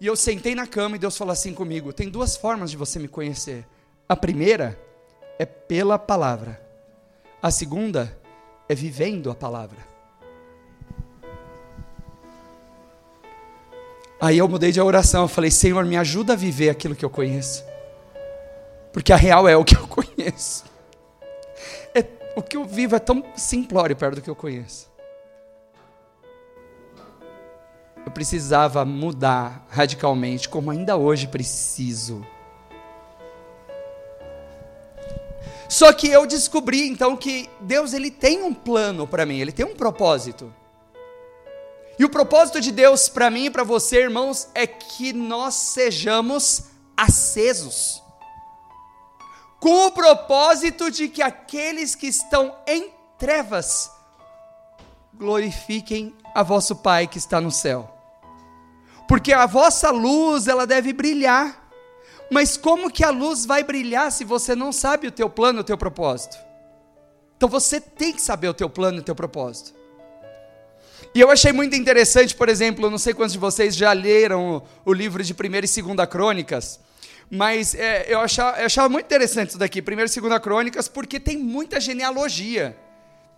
E 0.00 0.06
eu 0.06 0.16
sentei 0.16 0.54
na 0.54 0.66
cama 0.66 0.96
e 0.96 0.98
Deus 0.98 1.14
falou 1.14 1.32
assim 1.32 1.52
comigo: 1.52 1.92
tem 1.92 2.08
duas 2.08 2.34
formas 2.34 2.70
de 2.70 2.78
você 2.78 2.98
me 2.98 3.08
conhecer. 3.08 3.66
A 4.08 4.16
primeira 4.16 4.80
é 5.38 5.44
pela 5.44 5.98
palavra. 5.98 6.58
A 7.42 7.50
segunda 7.50 8.18
é 8.70 8.74
vivendo 8.74 9.30
a 9.30 9.34
palavra. 9.34 9.86
Aí 14.18 14.38
eu 14.38 14.48
mudei 14.48 14.72
de 14.72 14.80
oração, 14.80 15.24
eu 15.24 15.28
falei: 15.28 15.50
Senhor, 15.50 15.84
me 15.84 15.98
ajuda 15.98 16.32
a 16.32 16.36
viver 16.36 16.70
aquilo 16.70 16.96
que 16.96 17.04
eu 17.04 17.10
conheço. 17.10 17.62
Porque 18.94 19.12
a 19.12 19.16
real 19.16 19.46
é 19.46 19.54
o 19.54 19.62
que 19.62 19.76
eu 19.76 19.86
conheço. 19.92 20.64
É, 21.94 22.02
o 22.34 22.42
que 22.42 22.56
eu 22.56 22.64
vivo 22.64 22.96
é 22.96 22.98
tão 22.98 23.22
simplório 23.36 23.94
perto 23.94 24.14
do 24.14 24.22
que 24.22 24.30
eu 24.30 24.34
conheço. 24.34 24.95
Precisava 28.16 28.82
mudar 28.82 29.66
radicalmente, 29.68 30.48
como 30.48 30.70
ainda 30.70 30.96
hoje 30.96 31.28
preciso. 31.28 32.26
Só 35.68 35.92
que 35.92 36.08
eu 36.08 36.26
descobri 36.26 36.88
então 36.88 37.14
que 37.14 37.50
Deus 37.60 37.92
ele 37.92 38.10
tem 38.10 38.42
um 38.42 38.54
plano 38.54 39.06
para 39.06 39.26
mim, 39.26 39.38
ele 39.38 39.52
tem 39.52 39.66
um 39.66 39.74
propósito. 39.74 40.50
E 41.98 42.06
o 42.06 42.08
propósito 42.08 42.58
de 42.58 42.72
Deus 42.72 43.06
para 43.06 43.28
mim 43.28 43.44
e 43.46 43.50
para 43.50 43.64
você, 43.64 44.04
irmãos, 44.04 44.48
é 44.54 44.66
que 44.66 45.12
nós 45.12 45.52
sejamos 45.52 46.68
acesos. 46.96 48.02
Com 49.60 49.88
o 49.88 49.92
propósito 49.92 50.90
de 50.90 51.10
que 51.10 51.20
aqueles 51.20 51.94
que 51.94 52.06
estão 52.06 52.56
em 52.66 52.90
trevas 53.18 53.90
glorifiquem 55.12 56.14
a 56.34 56.42
vosso 56.42 56.76
Pai 56.76 57.06
que 57.06 57.18
está 57.18 57.42
no 57.42 57.50
céu. 57.50 57.95
Porque 59.08 59.32
a 59.32 59.46
vossa 59.46 59.90
luz, 59.90 60.48
ela 60.48 60.66
deve 60.66 60.92
brilhar. 60.92 61.70
Mas 62.30 62.56
como 62.56 62.90
que 62.90 63.04
a 63.04 63.10
luz 63.10 63.46
vai 63.46 63.62
brilhar 63.62 64.10
se 64.10 64.24
você 64.24 64.54
não 64.54 64.72
sabe 64.72 65.06
o 65.06 65.12
teu 65.12 65.30
plano, 65.30 65.60
o 65.60 65.64
teu 65.64 65.78
propósito? 65.78 66.36
Então 67.36 67.48
você 67.48 67.80
tem 67.80 68.12
que 68.12 68.20
saber 68.20 68.48
o 68.48 68.54
teu 68.54 68.68
plano 68.68 68.98
o 68.98 69.02
teu 69.02 69.14
propósito. 69.14 69.74
E 71.14 71.20
eu 71.20 71.30
achei 71.30 71.52
muito 71.52 71.76
interessante, 71.76 72.34
por 72.34 72.48
exemplo, 72.48 72.90
não 72.90 72.98
sei 72.98 73.14
quantos 73.14 73.32
de 73.32 73.38
vocês 73.38 73.76
já 73.76 73.92
leram 73.92 74.56
o, 74.84 74.90
o 74.90 74.92
livro 74.92 75.22
de 75.22 75.32
1 75.32 75.36
e 75.54 75.60
2 75.60 76.08
Crônicas, 76.10 76.80
mas 77.30 77.74
é, 77.74 78.06
eu, 78.08 78.20
achava, 78.20 78.58
eu 78.58 78.66
achava 78.66 78.88
muito 78.88 79.06
interessante 79.06 79.50
isso 79.50 79.58
daqui, 79.58 79.80
1 79.80 79.92
e 79.92 79.96
2 79.96 80.38
Crônicas, 80.42 80.88
porque 80.88 81.18
tem 81.20 81.38
muita 81.38 81.80
genealogia. 81.80 82.76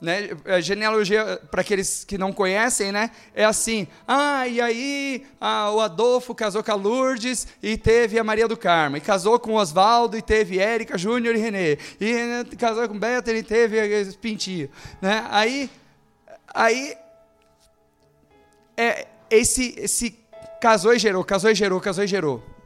Né? 0.00 0.30
A 0.44 0.60
genealogia, 0.60 1.40
para 1.50 1.60
aqueles 1.60 2.04
que 2.04 2.16
não 2.16 2.32
conhecem, 2.32 2.92
né? 2.92 3.10
é 3.34 3.44
assim: 3.44 3.88
ah, 4.06 4.46
e 4.46 4.60
aí 4.60 5.26
o 5.74 5.80
Adolfo 5.80 6.34
casou 6.34 6.62
com 6.62 6.70
a 6.70 6.74
Lourdes 6.74 7.48
e 7.60 7.76
teve 7.76 8.18
a 8.18 8.22
Maria 8.22 8.46
do 8.46 8.56
Carmo, 8.56 8.96
e 8.96 9.00
casou 9.00 9.40
com 9.40 9.54
o 9.54 9.56
Oswaldo 9.56 10.16
e 10.16 10.22
teve 10.22 10.60
Érica, 10.60 10.96
Júnior 10.96 11.34
e 11.34 11.38
Renê, 11.38 11.78
e 12.00 12.56
casou 12.56 12.88
com 12.88 12.98
Beto 12.98 13.30
e 13.30 13.42
teve 13.42 13.78
Pintinho. 14.20 14.70
Né? 15.02 15.26
Aí, 15.30 15.68
aí 16.54 16.96
é, 18.76 19.08
esse, 19.28 19.74
esse 19.78 20.16
casou 20.60 20.94
e 20.94 20.98
gerou, 20.98 21.24
casou 21.24 21.50
e 21.50 21.54
gerou, 21.54 21.80
casou 21.80 22.04
e 22.04 22.06
gerou. 22.06 22.57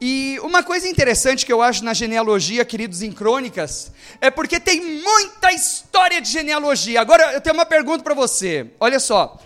E 0.00 0.38
uma 0.42 0.62
coisa 0.62 0.88
interessante 0.88 1.44
que 1.44 1.52
eu 1.52 1.60
acho 1.60 1.84
na 1.84 1.92
genealogia, 1.92 2.64
queridos 2.64 3.02
em 3.02 3.10
crônicas, 3.10 3.92
é 4.20 4.30
porque 4.30 4.60
tem 4.60 4.80
muita 5.02 5.52
história 5.52 6.20
de 6.20 6.30
genealogia. 6.30 7.00
Agora 7.00 7.32
eu 7.32 7.40
tenho 7.40 7.54
uma 7.54 7.66
pergunta 7.66 8.04
para 8.04 8.14
você. 8.14 8.70
Olha 8.78 9.00
só. 9.00 9.38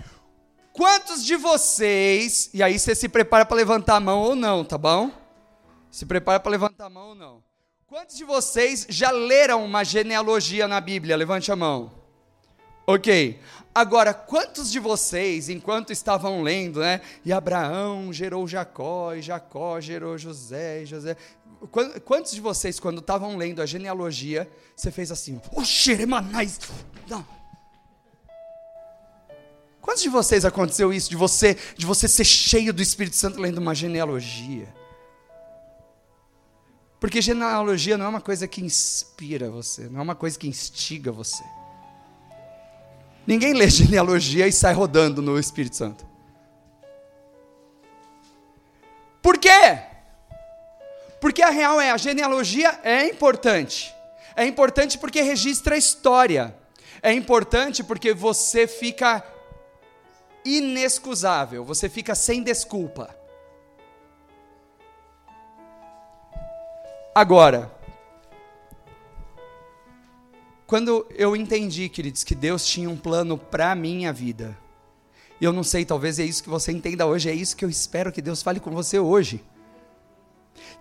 Quantos 0.73 1.25
de 1.25 1.37
vocês, 1.37 2.50
e 2.52 2.62
aí 2.62 2.78
você 2.78 2.94
se 2.94 3.09
prepara 3.09 3.44
para 3.44 3.56
levantar 3.56 3.97
a 3.97 4.00
mão 4.00 4.21
ou 4.21 4.35
não, 4.35 4.64
tá 4.64 4.76
bom? 4.76 5.11
Se 5.90 6.06
prepara 6.06 6.40
para 6.40 6.50
levantar 6.50 6.87
a 6.87 6.90
mão 6.90 7.09
ou 7.09 7.14
não. 7.14 7.42
Quantos 7.87 8.16
de 8.16 8.25
vocês 8.25 8.87
já 8.88 9.11
leram 9.11 9.64
uma 9.64 9.85
genealogia 9.85 10.66
na 10.66 10.80
Bíblia? 10.80 11.14
Levante 11.16 11.52
a 11.52 11.56
mão. 11.56 11.92
Ok. 12.87 13.38
Agora, 13.75 14.12
quantos 14.12 14.71
de 14.71 14.79
vocês, 14.79 15.49
enquanto 15.49 15.93
estavam 15.93 16.43
lendo, 16.43 16.81
né? 16.81 17.00
E 17.25 17.33
Abraão 17.33 18.12
gerou 18.12 18.47
Jacó, 18.47 19.14
e 19.14 19.23
Jacó 19.23 19.81
gerou 19.81 20.19
José, 20.19 20.83
e 20.83 20.87
José. 20.87 21.17
Quantos 22.05 22.33
de 22.33 22.41
vocês, 22.41 22.79
quando 22.79 22.99
estavam 22.99 23.37
lendo 23.37 23.62
a 23.62 23.67
genealogia, 23.67 24.50
você 24.76 24.91
fez 24.91 25.11
assim, 25.11 25.41
o 25.52 25.64
xeremanais. 25.64 26.61
Não. 27.09 27.26
Quantos 29.81 30.02
de 30.02 30.09
vocês 30.11 30.45
aconteceu 30.45 30.93
isso, 30.93 31.09
de 31.09 31.17
você, 31.17 31.57
de 31.76 31.87
você 31.87 32.07
ser 32.07 32.25
cheio 32.25 32.73
do 32.75 32.83
Espírito 32.83 33.17
Santo 33.17 33.41
lendo 33.41 33.59
uma 33.59 33.75
genealogia? 33.75 34.69
Porque 37.00 37.23
genealogia 37.23 37.97
não 37.97 38.07
é 38.07 38.09
uma 38.09 38.21
coisa 38.21 38.47
que 38.47 38.62
inspira 38.62 39.50
você, 39.50 39.88
não 39.88 40.00
é 40.00 40.02
uma 40.02 40.14
coisa 40.14 40.38
que 40.38 40.47
instiga 40.47 41.11
você. 41.11 41.43
Ninguém 43.26 43.52
lê 43.52 43.69
genealogia 43.71 44.47
e 44.47 44.52
sai 44.52 44.75
rodando 44.75 45.23
no 45.23 45.38
Espírito 45.38 45.76
Santo. 45.76 46.07
Por 49.21 49.38
quê? 49.38 49.79
Porque 51.21 51.43
a 51.43 51.50
real 51.50 51.81
é, 51.81 51.91
a 51.91 51.97
genealogia 51.97 52.81
é 52.83 53.07
importante. 53.07 53.95
É 54.35 54.45
importante 54.45 54.99
porque 54.99 55.23
registra 55.23 55.76
a 55.76 55.79
história. 55.79 56.55
É 57.00 57.12
importante 57.12 57.85
porque 57.85 58.12
você 58.12 58.67
fica 58.67 59.25
inexcusável, 60.45 61.64
você 61.64 61.88
fica 61.88 62.14
sem 62.14 62.43
desculpa. 62.43 63.14
Agora, 67.14 67.71
quando 70.73 71.07
eu 71.14 71.37
entendi, 71.37 71.87
queridos, 71.91 72.25
que 72.25 72.35
Deus 72.35 72.64
tinha 72.64 72.88
um 72.88 72.97
plano 72.97 73.37
para 73.37 73.75
minha 73.75 74.11
vida, 74.11 74.57
e 75.38 75.45
eu 75.45 75.52
não 75.52 75.62
sei, 75.62 75.85
talvez 75.85 76.19
é 76.19 76.25
isso 76.25 76.43
que 76.43 76.49
você 76.49 76.73
entenda 76.73 77.05
hoje, 77.05 77.29
é 77.29 77.35
isso 77.35 77.55
que 77.55 77.62
eu 77.62 77.69
espero 77.69 78.11
que 78.11 78.23
Deus 78.23 78.43
fale 78.43 78.59
com 78.59 78.71
você 78.71 78.99
hoje. 78.99 79.45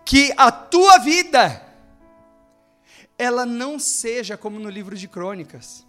Que 0.05 0.33
a 0.37 0.49
tua 0.49 0.97
vida, 0.99 1.61
ela 3.17 3.45
não 3.45 3.77
seja 3.77 4.37
como 4.37 4.59
no 4.59 4.69
livro 4.69 4.95
de 4.95 5.09
crônicas. 5.09 5.85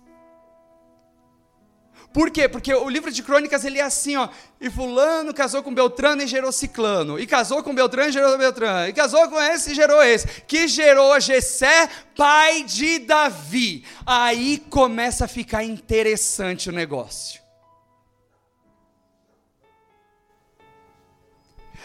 Por 2.13 2.31
quê? 2.31 2.47
Porque 2.47 2.75
o 2.75 2.89
livro 2.89 3.11
de 3.11 3.23
crônicas 3.23 3.65
ele 3.65 3.79
é 3.79 3.83
assim, 3.83 4.17
ó. 4.17 4.29
E 4.61 4.69
fulano 4.69 5.33
casou 5.33 5.63
com 5.63 5.75
Beltrano 5.75 6.23
e 6.23 6.27
gerou 6.27 6.53
Ciclano. 6.53 7.19
E 7.19 7.27
casou 7.27 7.63
com 7.63 7.75
Beltrano 7.75 8.11
e 8.11 8.13
gerou 8.13 8.37
Beltrano. 8.37 8.89
E 8.89 8.93
casou 8.93 9.29
com 9.29 9.41
esse 9.41 9.73
e 9.73 9.75
gerou 9.75 10.03
esse. 10.03 10.43
Que 10.43 10.69
gerou 10.69 11.19
Jessé, 11.19 11.89
pai 12.15 12.65
de 12.65 12.99
Davi. 12.99 13.85
Aí 14.05 14.63
começa 14.69 15.25
a 15.25 15.29
ficar 15.29 15.65
interessante 15.65 16.69
o 16.69 16.73
negócio. 16.73 17.41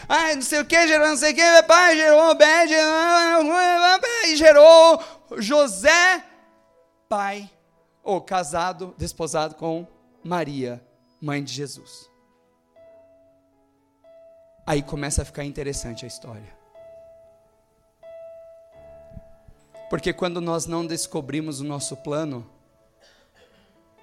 Ah, 0.06 0.34
não 0.34 0.42
sei 0.42 0.60
o 0.60 0.64
que, 0.64 0.86
gerou 0.86 1.08
não 1.08 1.16
sei 1.16 1.32
o 1.32 1.34
que, 1.34 1.62
pai, 1.64 1.96
gerou 1.96 2.30
Obed, 2.30 2.72
e 4.26 4.36
gerou 4.36 5.02
José, 5.36 6.24
pai, 7.08 7.50
ou 8.02 8.20
casado, 8.20 8.94
desposado 8.96 9.54
com 9.56 9.86
Maria, 10.22 10.82
mãe 11.20 11.42
de 11.42 11.52
Jesus. 11.52 12.10
Aí 14.66 14.82
começa 14.82 15.22
a 15.22 15.24
ficar 15.24 15.44
interessante 15.44 16.04
a 16.04 16.08
história. 16.08 16.56
Porque 19.88 20.12
quando 20.12 20.40
nós 20.40 20.66
não 20.66 20.86
descobrimos 20.86 21.60
o 21.60 21.64
nosso 21.64 21.96
plano, 21.96 22.46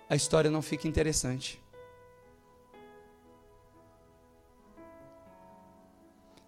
a 0.09 0.15
história 0.15 0.49
não 0.49 0.61
fica 0.61 0.87
interessante. 0.87 1.61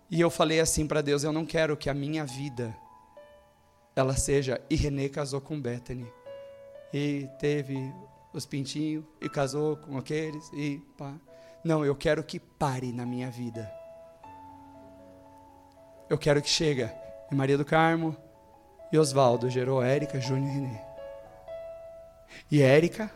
E 0.09 0.19
eu 0.19 0.29
falei 0.29 0.59
assim 0.59 0.87
para 0.87 1.01
Deus: 1.01 1.23
eu 1.23 1.31
não 1.31 1.45
quero 1.45 1.77
que 1.77 1.89
a 1.89 1.93
minha 1.93 2.25
vida 2.25 2.75
ela 3.95 4.15
seja. 4.15 4.61
E 4.69 4.75
Renê 4.75 5.09
casou 5.09 5.41
com 5.41 5.59
Bethany. 5.59 6.11
E 6.93 7.29
teve 7.39 7.93
os 8.33 8.45
pintinhos, 8.45 9.05
e 9.21 9.29
casou 9.29 9.77
com 9.77 9.97
aqueles, 9.97 10.51
e 10.53 10.79
pá. 10.97 11.13
Não, 11.63 11.83
eu 11.83 11.95
quero 11.95 12.23
que 12.23 12.39
pare 12.39 12.91
na 12.91 13.05
minha 13.05 13.29
vida. 13.29 13.71
Eu 16.09 16.17
quero 16.17 16.41
que 16.41 16.49
chega 16.49 16.95
e 17.31 17.35
Maria 17.35 17.57
do 17.57 17.65
Carmo 17.65 18.15
e 18.91 18.97
Oswaldo 18.97 19.49
gerou 19.49 19.83
Érica, 19.83 20.19
Júnior 20.19 20.49
e 20.49 20.53
Renê. 20.53 20.79
E 22.49 22.61
Érica, 22.61 23.11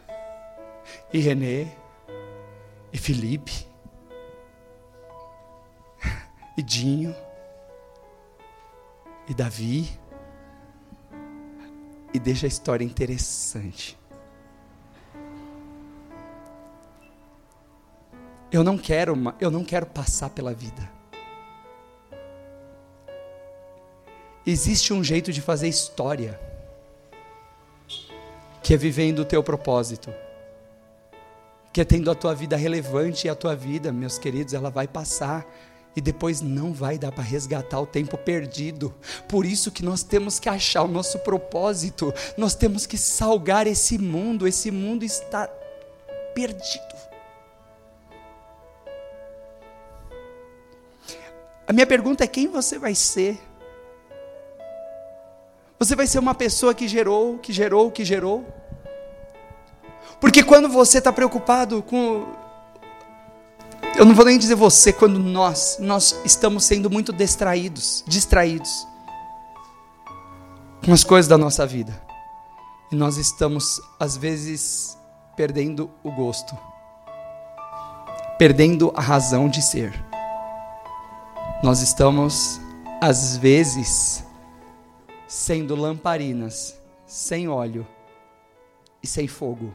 e 1.13 1.19
Renê, 1.19 1.67
e 2.91 2.97
Felipe, 2.97 3.65
e 6.57 6.61
Dinho, 6.61 7.15
e 9.29 9.33
Davi, 9.33 9.89
e 12.13 12.19
deixa 12.19 12.45
a 12.45 12.49
história 12.49 12.83
interessante. 12.83 14.00
Eu 18.51 18.63
não 18.63 18.77
quero, 18.77 19.15
eu 19.39 19.50
não 19.50 19.63
quero 19.63 19.86
passar 19.86 20.29
pela 20.29 20.53
vida. 20.53 20.89
Existe 24.46 24.91
um 24.91 25.03
jeito 25.03 25.31
de 25.31 25.39
fazer 25.39 25.70
história, 25.70 26.39
que 28.62 28.74
é 28.74 28.77
vivendo 28.77 29.20
o 29.20 29.25
teu 29.25 29.41
propósito, 29.41 30.13
que 31.72 31.79
é 31.79 31.86
tendo 31.86 32.12
a 32.12 32.15
tua 32.15 32.36
vida 32.36 32.58
relevante 32.58 33.27
e 33.27 33.29
a 33.29 33.36
tua 33.36 33.55
vida, 33.55 33.91
meus 33.91 34.17
queridos, 34.17 34.53
ela 34.53 34.70
vai 34.70 34.88
passar 34.88 35.48
e 35.96 36.01
depois 36.01 36.41
não 36.41 36.74
vai 36.74 36.98
dar 36.98 37.12
para 37.12 37.24
resgatar 37.24 37.79
o 37.79 37.86
tempo 37.86 38.17
perdido. 38.17 38.93
Por 39.27 39.46
isso 39.46 39.72
que 39.72 39.84
nós 39.84 40.03
temos 40.03 40.39
que 40.39 40.50
achar 40.50 40.84
o 40.84 40.88
nosso 40.88 41.20
propósito. 41.20 42.13
Nós 42.38 42.55
temos 42.55 42.86
que 42.86 42.98
salgar 42.98 43.67
esse 43.67 43.98
mundo. 43.98 44.48
Esse 44.48 44.72
mundo 44.72 45.03
está 45.03 45.48
perdido. 46.34 46.90
A 51.71 51.73
minha 51.73 51.87
pergunta 51.87 52.21
é 52.21 52.27
quem 52.27 52.49
você 52.49 52.77
vai 52.77 52.93
ser? 52.93 53.39
Você 55.79 55.95
vai 55.95 56.05
ser 56.05 56.19
uma 56.19 56.35
pessoa 56.35 56.73
que 56.73 56.85
gerou, 56.85 57.37
que 57.37 57.53
gerou, 57.53 57.89
que 57.89 58.03
gerou? 58.03 58.45
Porque 60.19 60.43
quando 60.43 60.67
você 60.67 60.97
está 60.97 61.13
preocupado 61.13 61.81
com 61.81 62.27
eu 63.95 64.03
não 64.03 64.13
vou 64.13 64.25
nem 64.25 64.37
dizer 64.37 64.55
você, 64.55 64.91
quando 64.91 65.17
nós, 65.17 65.77
nós 65.79 66.19
estamos 66.25 66.65
sendo 66.65 66.89
muito 66.89 67.13
distraídos, 67.13 68.03
distraídos 68.05 68.85
com 70.83 70.91
as 70.91 71.05
coisas 71.05 71.29
da 71.29 71.37
nossa 71.37 71.65
vida. 71.65 72.01
E 72.91 72.97
nós 72.97 73.15
estamos, 73.15 73.79
às 73.97 74.17
vezes, 74.17 74.97
perdendo 75.37 75.89
o 76.03 76.11
gosto, 76.11 76.53
perdendo 78.37 78.91
a 78.93 78.99
razão 78.99 79.47
de 79.47 79.61
ser. 79.61 80.10
Nós 81.63 81.83
estamos, 81.83 82.59
às 82.99 83.37
vezes, 83.37 84.23
sendo 85.27 85.75
lamparinas 85.75 86.75
sem 87.05 87.47
óleo 87.47 87.85
e 89.03 89.05
sem 89.05 89.27
fogo. 89.27 89.71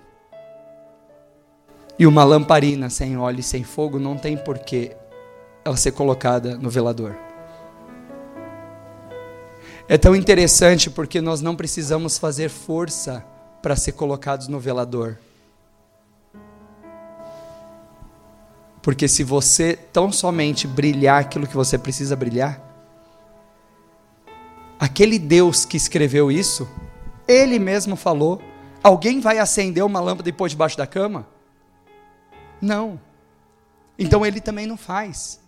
E 1.96 2.04
uma 2.04 2.24
lamparina 2.24 2.90
sem 2.90 3.16
óleo 3.16 3.38
e 3.38 3.42
sem 3.44 3.62
fogo 3.62 4.00
não 4.00 4.18
tem 4.18 4.36
porquê 4.36 4.96
ela 5.64 5.76
ser 5.76 5.92
colocada 5.92 6.56
no 6.56 6.68
velador. 6.68 7.16
É 9.88 9.96
tão 9.96 10.16
interessante 10.16 10.90
porque 10.90 11.20
nós 11.20 11.40
não 11.40 11.54
precisamos 11.54 12.18
fazer 12.18 12.48
força 12.48 13.24
para 13.62 13.76
ser 13.76 13.92
colocados 13.92 14.48
no 14.48 14.58
velador. 14.58 15.18
Porque 18.86 19.08
se 19.08 19.24
você 19.24 19.74
tão 19.92 20.12
somente 20.12 20.64
brilhar 20.64 21.20
aquilo 21.20 21.44
que 21.44 21.56
você 21.56 21.76
precisa 21.76 22.14
brilhar, 22.14 22.62
aquele 24.78 25.18
Deus 25.18 25.64
que 25.64 25.76
escreveu 25.76 26.30
isso, 26.30 26.68
ele 27.26 27.58
mesmo 27.58 27.96
falou: 27.96 28.40
alguém 28.84 29.18
vai 29.18 29.40
acender 29.40 29.84
uma 29.84 29.98
lâmpada 29.98 30.28
e 30.28 30.32
pôr 30.32 30.48
debaixo 30.48 30.78
da 30.78 30.86
cama? 30.86 31.26
Não. 32.60 33.00
Então 33.98 34.24
ele 34.24 34.40
também 34.40 34.68
não 34.68 34.76
faz. 34.76 35.40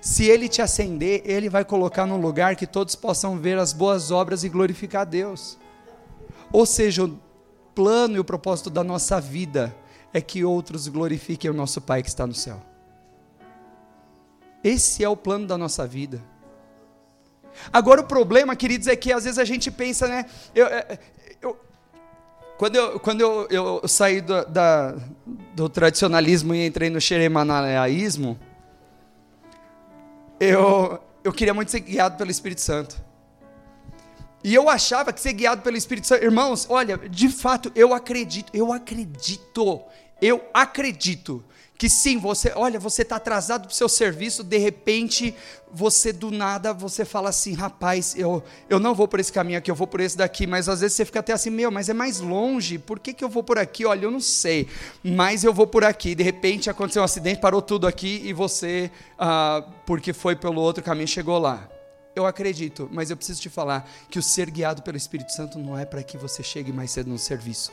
Se 0.00 0.26
ele 0.26 0.48
te 0.48 0.62
acender, 0.62 1.22
ele 1.24 1.48
vai 1.48 1.64
colocar 1.64 2.06
num 2.06 2.20
lugar 2.20 2.54
que 2.54 2.64
todos 2.64 2.94
possam 2.94 3.36
ver 3.38 3.58
as 3.58 3.72
boas 3.72 4.12
obras 4.12 4.44
e 4.44 4.48
glorificar 4.48 5.02
a 5.02 5.04
Deus. 5.04 5.58
Ou 6.52 6.64
seja, 6.64 7.06
o 7.06 7.18
plano 7.74 8.14
e 8.14 8.20
o 8.20 8.24
propósito 8.24 8.70
da 8.70 8.84
nossa 8.84 9.20
vida 9.20 9.74
é 10.12 10.20
que 10.20 10.44
outros 10.44 10.86
glorifiquem 10.86 11.50
o 11.50 11.54
nosso 11.54 11.80
Pai 11.80 12.00
que 12.00 12.08
está 12.08 12.24
no 12.24 12.34
céu. 12.34 12.62
Esse 14.64 15.04
é 15.04 15.08
o 15.08 15.16
plano 15.16 15.46
da 15.46 15.58
nossa 15.58 15.86
vida. 15.86 16.22
Agora 17.70 18.00
o 18.00 18.04
problema, 18.04 18.56
queridos, 18.56 18.88
é 18.88 18.96
que 18.96 19.12
às 19.12 19.24
vezes 19.24 19.38
a 19.38 19.44
gente 19.44 19.70
pensa, 19.70 20.08
né? 20.08 20.24
Eu, 20.54 20.66
é, 20.66 20.98
eu, 21.40 21.60
quando 22.56 22.76
eu, 22.76 22.98
quando 22.98 23.20
eu, 23.20 23.46
eu 23.50 23.86
saí 23.86 24.22
do, 24.22 24.44
da, 24.46 24.96
do 25.54 25.68
tradicionalismo 25.68 26.54
e 26.54 26.66
entrei 26.66 26.88
no 26.88 27.00
xeremanaiaísmo, 27.00 28.38
eu, 30.40 30.98
eu 31.22 31.32
queria 31.32 31.52
muito 31.52 31.70
ser 31.70 31.80
guiado 31.80 32.16
pelo 32.16 32.30
Espírito 32.30 32.62
Santo. 32.62 33.04
E 34.42 34.54
eu 34.54 34.68
achava 34.68 35.12
que 35.12 35.20
ser 35.20 35.32
guiado 35.34 35.62
pelo 35.62 35.76
Espírito 35.76 36.06
Santo, 36.06 36.24
irmãos, 36.24 36.66
olha, 36.68 36.98
de 36.98 37.28
fato, 37.28 37.70
eu 37.74 37.94
acredito, 37.94 38.50
eu 38.54 38.72
acredito, 38.72 39.82
eu 40.20 40.42
acredito 40.52 41.44
que 41.76 41.90
sim, 41.90 42.18
você, 42.18 42.52
olha, 42.54 42.78
você 42.78 43.02
está 43.02 43.16
atrasado 43.16 43.62
para 43.62 43.72
o 43.72 43.74
seu 43.74 43.88
serviço, 43.88 44.44
de 44.44 44.58
repente, 44.58 45.34
você 45.72 46.12
do 46.12 46.30
nada, 46.30 46.72
você 46.72 47.04
fala 47.04 47.30
assim, 47.30 47.52
rapaz, 47.52 48.14
eu, 48.16 48.44
eu 48.70 48.78
não 48.78 48.94
vou 48.94 49.08
por 49.08 49.18
esse 49.18 49.32
caminho 49.32 49.58
aqui, 49.58 49.70
eu 49.70 49.74
vou 49.74 49.86
por 49.86 50.00
esse 50.00 50.16
daqui, 50.16 50.46
mas 50.46 50.68
às 50.68 50.80
vezes 50.80 50.96
você 50.96 51.04
fica 51.04 51.18
até 51.18 51.32
assim, 51.32 51.50
meu, 51.50 51.72
mas 51.72 51.88
é 51.88 51.94
mais 51.94 52.20
longe, 52.20 52.78
por 52.78 53.00
que, 53.00 53.12
que 53.12 53.24
eu 53.24 53.28
vou 53.28 53.42
por 53.42 53.58
aqui? 53.58 53.84
Olha, 53.84 54.04
eu 54.04 54.10
não 54.10 54.20
sei, 54.20 54.68
mas 55.02 55.42
eu 55.42 55.52
vou 55.52 55.66
por 55.66 55.84
aqui, 55.84 56.14
de 56.14 56.22
repente 56.22 56.70
aconteceu 56.70 57.02
um 57.02 57.04
acidente, 57.04 57.40
parou 57.40 57.60
tudo 57.60 57.88
aqui 57.88 58.22
e 58.24 58.32
você, 58.32 58.88
ah, 59.18 59.64
porque 59.84 60.12
foi 60.12 60.36
pelo 60.36 60.60
outro 60.60 60.82
caminho, 60.82 61.08
chegou 61.08 61.38
lá. 61.38 61.68
Eu 62.14 62.24
acredito, 62.24 62.88
mas 62.92 63.10
eu 63.10 63.16
preciso 63.16 63.42
te 63.42 63.48
falar 63.48 63.90
que 64.08 64.20
o 64.20 64.22
ser 64.22 64.48
guiado 64.48 64.82
pelo 64.82 64.96
Espírito 64.96 65.32
Santo 65.32 65.58
não 65.58 65.76
é 65.76 65.84
para 65.84 66.00
que 66.00 66.16
você 66.16 66.44
chegue 66.44 66.72
mais 66.72 66.92
cedo 66.92 67.10
no 67.10 67.18
serviço. 67.18 67.72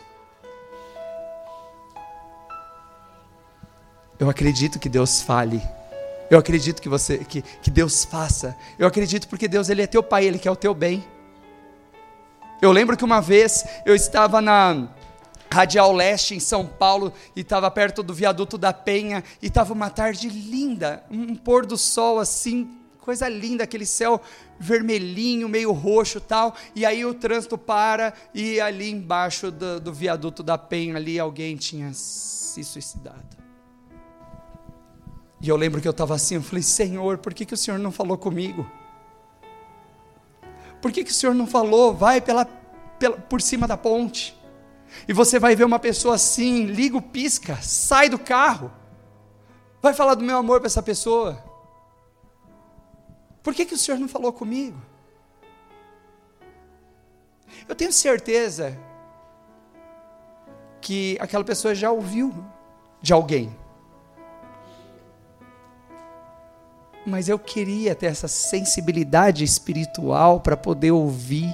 Eu 4.21 4.29
acredito 4.29 4.77
que 4.77 4.88
Deus 4.88 5.19
fale. 5.19 5.60
Eu 6.29 6.38
acredito 6.38 6.79
que 6.79 6.88
você 6.88 7.17
que, 7.17 7.41
que 7.41 7.71
Deus 7.71 8.05
faça. 8.05 8.55
Eu 8.77 8.86
acredito 8.86 9.27
porque 9.27 9.47
Deus 9.47 9.67
ele 9.67 9.81
é 9.81 9.88
teu 9.88 10.03
pai, 10.03 10.25
ele 10.25 10.38
quer 10.38 10.51
o 10.51 10.55
teu 10.55 10.75
bem. 10.75 11.03
Eu 12.62 12.71
lembro 12.71 12.95
que 12.95 13.03
uma 13.03 13.19
vez 13.19 13.65
eu 13.84 13.95
estava 13.95 14.39
na 14.39 14.88
Radial 15.51 15.91
Leste 15.91 16.36
em 16.36 16.39
São 16.39 16.67
Paulo 16.67 17.12
e 17.36 17.41
estava 17.41 17.71
perto 17.71 18.03
do 18.03 18.13
viaduto 18.13 18.60
da 18.60 18.71
Penha 18.71 19.23
e 19.41 19.47
estava 19.47 19.73
uma 19.73 19.89
tarde 19.89 20.29
linda, 20.29 21.03
um 21.10 21.34
pôr 21.34 21.65
do 21.65 21.75
sol 21.75 22.19
assim, 22.19 22.77
coisa 22.99 23.27
linda, 23.27 23.63
aquele 23.63 23.88
céu 23.88 24.21
vermelhinho, 24.60 25.49
meio 25.49 25.71
roxo 25.71 26.21
tal, 26.21 26.55
e 26.75 26.86
aí 26.86 27.03
o 27.03 27.15
trânsito 27.15 27.57
para 27.57 28.13
e 28.36 28.62
ali 28.62 28.91
embaixo 28.91 29.49
do, 29.49 29.79
do 29.79 29.91
viaduto 29.91 30.43
da 30.43 30.60
Penha 30.60 30.97
ali 30.97 31.17
alguém 31.17 31.55
tinha 31.55 31.91
se 31.91 32.63
suicidado. 32.63 33.40
E 35.41 35.49
eu 35.49 35.58
lembro 35.58 35.82
que 35.82 35.88
eu 35.88 35.91
estava 35.91 36.13
assim, 36.13 36.36
eu 36.36 36.43
falei, 36.43 36.62
Senhor, 36.62 37.17
por 37.17 37.34
que, 37.34 37.45
que 37.45 37.54
o 37.54 37.58
Senhor 37.58 37.80
não 37.80 37.91
falou 37.91 38.17
comigo? 38.17 38.69
Por 40.80 40.91
que, 40.91 41.04
que 41.04 41.12
o 41.12 41.13
Senhor 41.13 41.34
não 41.34 41.47
falou, 41.47 41.93
vai 41.93 42.21
pela, 42.21 42.45
pela, 42.45 43.17
por 43.17 43.41
cima 43.41 43.67
da 43.67 43.75
ponte? 43.75 44.38
E 45.08 45.13
você 45.13 45.39
vai 45.39 45.56
ver 45.56 45.63
uma 45.63 45.80
pessoa 45.80 46.15
assim, 46.15 46.65
liga 46.65 46.95
o 46.95 47.01
pisca, 47.01 47.58
sai 47.62 48.08
do 48.08 48.19
carro, 48.19 48.71
vai 49.82 49.93
falar 49.93 50.13
do 50.13 50.23
meu 50.23 50.38
amor 50.38 50.60
para 50.60 50.67
essa 50.67 50.84
pessoa. 50.84 51.43
Por 53.41 53.56
que, 53.56 53.65
que 53.65 53.73
o 53.73 53.77
Senhor 53.77 53.99
não 53.99 54.08
falou 54.08 54.32
comigo? 54.32 54.80
Eu 57.67 57.75
tenho 57.75 57.91
certeza 57.91 58.77
que 60.80 61.17
aquela 61.19 61.43
pessoa 61.43 61.73
já 61.73 61.91
ouviu 61.91 62.34
de 63.01 63.13
alguém. 63.13 63.56
Mas 67.05 67.27
eu 67.27 67.39
queria 67.39 67.95
ter 67.95 68.07
essa 68.07 68.27
sensibilidade 68.27 69.43
espiritual 69.43 70.39
para 70.39 70.55
poder 70.55 70.91
ouvir. 70.91 71.53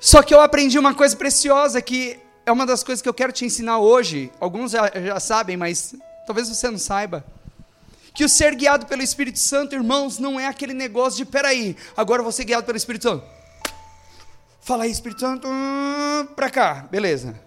Só 0.00 0.22
que 0.22 0.34
eu 0.34 0.40
aprendi 0.40 0.78
uma 0.78 0.94
coisa 0.94 1.14
preciosa 1.16 1.80
que 1.82 2.18
é 2.44 2.50
uma 2.50 2.66
das 2.66 2.82
coisas 2.82 3.02
que 3.02 3.08
eu 3.08 3.14
quero 3.14 3.32
te 3.32 3.44
ensinar 3.44 3.78
hoje. 3.78 4.32
Alguns 4.40 4.72
já, 4.72 4.90
já 4.94 5.20
sabem, 5.20 5.56
mas 5.56 5.94
talvez 6.26 6.48
você 6.48 6.70
não 6.70 6.78
saiba. 6.78 7.24
Que 8.14 8.24
o 8.24 8.28
ser 8.28 8.54
guiado 8.54 8.86
pelo 8.86 9.02
Espírito 9.02 9.38
Santo, 9.38 9.74
irmãos, 9.74 10.18
não 10.18 10.40
é 10.40 10.46
aquele 10.46 10.74
negócio 10.74 11.18
de 11.18 11.24
peraí, 11.24 11.76
agora 11.96 12.20
eu 12.20 12.24
vou 12.24 12.32
ser 12.32 12.44
guiado 12.44 12.66
pelo 12.66 12.76
Espírito 12.76 13.02
Santo. 13.02 13.39
Fala 14.60 14.84
aí, 14.84 14.90
Espírito 14.90 15.20
Santo, 15.20 15.48
hum, 15.48 16.26
para 16.36 16.50
cá, 16.50 16.86
beleza. 16.90 17.40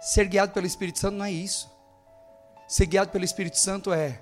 Ser 0.00 0.26
guiado 0.26 0.52
pelo 0.52 0.66
Espírito 0.66 0.98
Santo 0.98 1.16
não 1.16 1.24
é 1.24 1.30
isso. 1.30 1.70
Ser 2.66 2.86
guiado 2.86 3.10
pelo 3.10 3.24
Espírito 3.24 3.58
Santo 3.58 3.92
é 3.92 4.20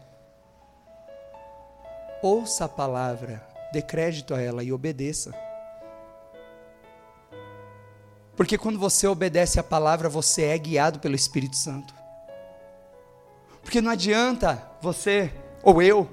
ouça 2.22 2.66
a 2.66 2.68
palavra, 2.68 3.46
dê 3.72 3.80
crédito 3.82 4.34
a 4.34 4.40
ela 4.40 4.62
e 4.62 4.72
obedeça. 4.72 5.32
Porque 8.36 8.58
quando 8.58 8.78
você 8.78 9.06
obedece 9.06 9.60
a 9.60 9.62
palavra, 9.62 10.08
você 10.08 10.44
é 10.44 10.58
guiado 10.58 10.98
pelo 10.98 11.14
Espírito 11.14 11.56
Santo. 11.56 11.94
Porque 13.62 13.80
não 13.80 13.90
adianta 13.90 14.70
você 14.80 15.32
ou 15.62 15.80
eu 15.80 16.10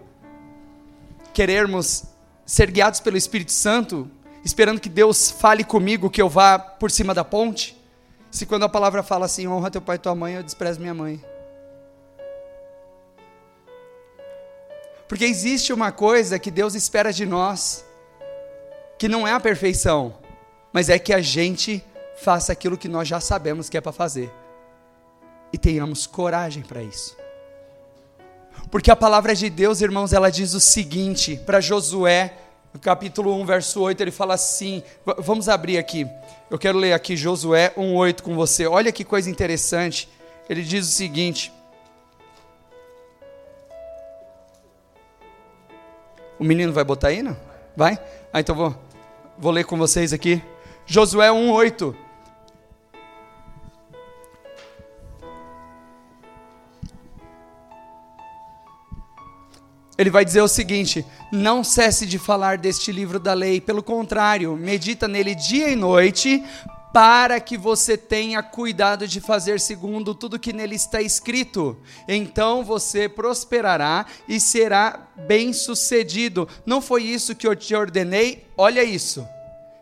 querermos 1.34 2.04
ser 2.46 2.72
guiados 2.72 3.00
pelo 3.00 3.18
Espírito 3.18 3.52
Santo, 3.52 4.10
esperando 4.44 4.80
que 4.80 4.90
Deus 4.90 5.32
fale 5.32 5.64
comigo 5.64 6.10
que 6.10 6.22
eu 6.22 6.30
vá 6.30 6.58
por 6.58 6.92
cima 6.92 7.14
da 7.14 7.24
ponte, 7.24 7.78
se 8.32 8.46
quando 8.46 8.64
a 8.64 8.70
palavra 8.70 9.02
fala 9.04 9.26
assim, 9.26 9.48
honra 9.48 9.72
teu 9.72 9.82
pai 9.82 9.96
e 9.96 10.00
tua 10.00 10.16
mãe, 10.16 10.36
eu 10.36 10.44
desprezo 10.44 10.80
minha 10.80 10.94
mãe. 10.94 11.24
Porque 15.08 15.26
existe 15.26 15.74
uma 15.74 15.92
coisa 15.92 16.38
que 16.38 16.52
Deus 16.52 16.76
espera 16.76 17.12
de 17.12 17.26
nós, 17.26 17.84
que 18.98 19.08
não 19.08 19.28
é 19.28 19.34
a 19.34 19.40
perfeição, 19.40 20.16
mas 20.72 20.88
é 20.88 21.00
que 21.00 21.12
a 21.12 21.20
gente 21.20 21.84
faça 22.22 22.52
aquilo 22.52 22.78
que 22.78 22.88
nós 22.88 23.08
já 23.08 23.20
sabemos 23.20 23.70
que 23.70 23.78
é 23.78 23.82
para 23.82 23.92
fazer. 23.92 24.32
E 25.52 25.58
tenhamos 25.58 26.06
coragem 26.06 26.62
para 26.62 26.84
isso. 26.84 27.18
Porque 28.70 28.92
a 28.92 28.96
palavra 28.96 29.34
de 29.34 29.50
Deus, 29.50 29.82
irmãos, 29.82 30.14
ela 30.14 30.30
diz 30.30 30.54
o 30.54 30.60
seguinte 30.60 31.42
para 31.44 31.60
Josué, 31.60 32.38
no 32.74 32.80
capítulo 32.80 33.36
1, 33.36 33.46
verso 33.46 33.82
8, 33.82 34.02
ele 34.02 34.12
fala 34.12 34.36
assim: 34.36 34.84
vamos 35.18 35.50
abrir 35.50 35.78
aqui. 35.78 36.08
Eu 36.50 36.58
quero 36.58 36.78
ler 36.78 36.94
aqui 36.94 37.16
Josué 37.16 37.74
1:8 37.78 38.22
com 38.22 38.36
você. 38.36 38.68
Olha 38.68 38.92
que 38.92 39.04
coisa 39.04 39.30
interessante. 39.30 40.10
Ele 40.50 40.64
diz 40.64 40.88
o 40.88 40.92
seguinte: 40.92 41.52
O 46.40 46.44
menino 46.44 46.72
vai 46.72 46.86
botar 46.86 47.10
aí, 47.10 47.22
não? 47.22 47.36
Vai? 47.76 48.00
Ah, 48.32 48.40
então 48.40 48.56
vou, 48.56 48.76
vou 49.38 49.52
ler 49.52 49.66
com 49.66 49.78
vocês 49.78 50.14
aqui. 50.14 50.42
Josué 50.86 51.28
1:8. 51.30 51.94
Ele 60.00 60.10
vai 60.10 60.24
dizer 60.24 60.42
o 60.42 60.48
seguinte: 60.48 61.06
não 61.30 61.62
cesse 61.62 62.06
de 62.06 62.18
falar 62.18 62.58
deste 62.58 62.90
livro 62.90 63.20
da 63.20 63.34
lei, 63.34 63.60
pelo 63.60 63.84
contrário, 63.84 64.56
medita 64.56 65.10
nele 65.10 65.36
dia 65.36 65.70
e 65.70 65.76
noite, 65.76 66.42
para 66.94 67.38
que 67.42 67.58
você 67.58 67.98
tenha 67.98 68.42
cuidado 68.42 69.06
de 69.06 69.20
fazer 69.20 69.60
segundo 69.60 70.16
tudo 70.16 70.40
que 70.40 70.54
nele 70.54 70.76
está 70.76 71.02
escrito. 71.02 71.78
Então 72.08 72.64
você 72.64 73.10
prosperará 73.10 74.06
e 74.26 74.40
será 74.40 75.06
bem-sucedido. 75.28 76.48
Não 76.66 76.80
foi 76.80 77.04
isso 77.04 77.36
que 77.36 77.46
eu 77.46 77.54
te 77.54 77.76
ordenei? 77.76 78.48
Olha 78.58 78.86
isso. 78.86 79.28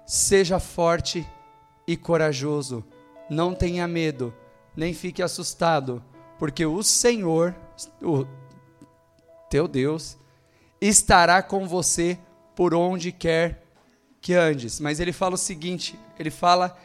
Seja 0.04 0.60
forte 0.60 1.28
e 1.86 1.96
corajoso. 1.96 2.84
Não 3.30 3.54
tenha 3.54 3.88
medo, 3.88 4.34
nem 4.76 4.96
fique 4.96 5.22
assustado, 5.22 6.04
porque 6.40 6.66
o 6.66 6.82
Senhor, 6.82 7.54
o 8.02 8.26
teu 9.50 9.68
Deus, 9.68 10.18
estará 10.80 11.42
com 11.42 11.68
você 11.68 12.18
por 12.56 12.74
onde 12.74 13.12
quer 13.12 13.64
que 14.22 14.34
andes. 14.34 14.80
Mas 14.80 15.00
ele 15.00 15.14
fala 15.14 15.36
o 15.36 15.38
seguinte: 15.38 15.98
ele 16.18 16.30
fala 16.32 16.78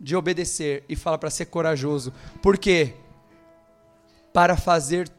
de 0.00 0.16
obedecer 0.16 0.84
e 0.88 0.96
fala 0.96 1.18
para 1.18 1.30
ser 1.30 1.46
corajoso. 1.46 2.12
Por 2.42 2.56
quê? 2.56 2.94
Para 4.32 4.56
fazer, 4.56 5.10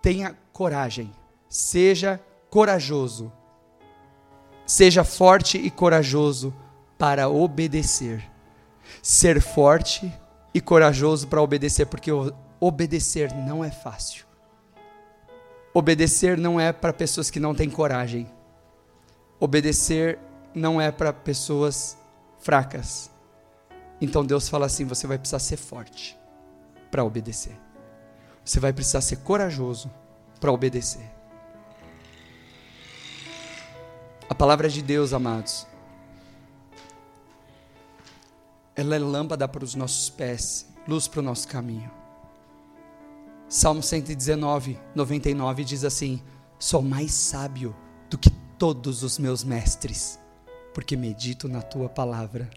tenha 0.00 0.36
coragem, 0.52 1.10
seja 1.48 2.20
corajoso, 2.48 3.32
seja 4.64 5.02
forte 5.02 5.58
e 5.58 5.70
corajoso 5.70 6.54
para 6.96 7.28
obedecer. 7.28 8.30
Ser 9.02 9.40
forte 9.40 10.12
e 10.52 10.60
corajoso 10.60 11.26
para 11.26 11.42
obedecer, 11.42 11.86
porque 11.86 12.10
obedecer 12.60 13.34
não 13.34 13.64
é 13.64 13.70
fácil. 13.70 14.23
Obedecer 15.76 16.38
não 16.38 16.60
é 16.60 16.72
para 16.72 16.92
pessoas 16.92 17.30
que 17.30 17.40
não 17.40 17.52
têm 17.52 17.68
coragem. 17.68 18.30
Obedecer 19.40 20.20
não 20.54 20.80
é 20.80 20.92
para 20.92 21.12
pessoas 21.12 21.98
fracas. 22.38 23.10
Então 24.00 24.24
Deus 24.24 24.48
fala 24.48 24.66
assim: 24.66 24.84
você 24.84 25.04
vai 25.08 25.18
precisar 25.18 25.40
ser 25.40 25.56
forte 25.56 26.16
para 26.92 27.02
obedecer. 27.02 27.58
Você 28.44 28.60
vai 28.60 28.72
precisar 28.72 29.00
ser 29.00 29.16
corajoso 29.16 29.90
para 30.38 30.52
obedecer. 30.52 31.10
A 34.28 34.34
palavra 34.34 34.68
de 34.68 34.80
Deus, 34.80 35.12
amados, 35.12 35.66
ela 38.76 38.94
é 38.94 38.98
lâmpada 38.98 39.48
para 39.48 39.64
os 39.64 39.74
nossos 39.74 40.08
pés, 40.08 40.68
luz 40.86 41.08
para 41.08 41.18
o 41.18 41.22
nosso 41.22 41.48
caminho. 41.48 42.03
Salmo 43.54 43.84
119, 43.84 44.80
99 44.96 45.62
diz 45.62 45.84
assim: 45.84 46.20
Sou 46.58 46.82
mais 46.82 47.12
sábio 47.12 47.72
do 48.10 48.18
que 48.18 48.28
todos 48.58 49.04
os 49.04 49.16
meus 49.16 49.44
mestres, 49.44 50.18
porque 50.74 50.96
medito 50.96 51.46
na 51.46 51.62
tua 51.62 51.88
palavra. 51.88 52.50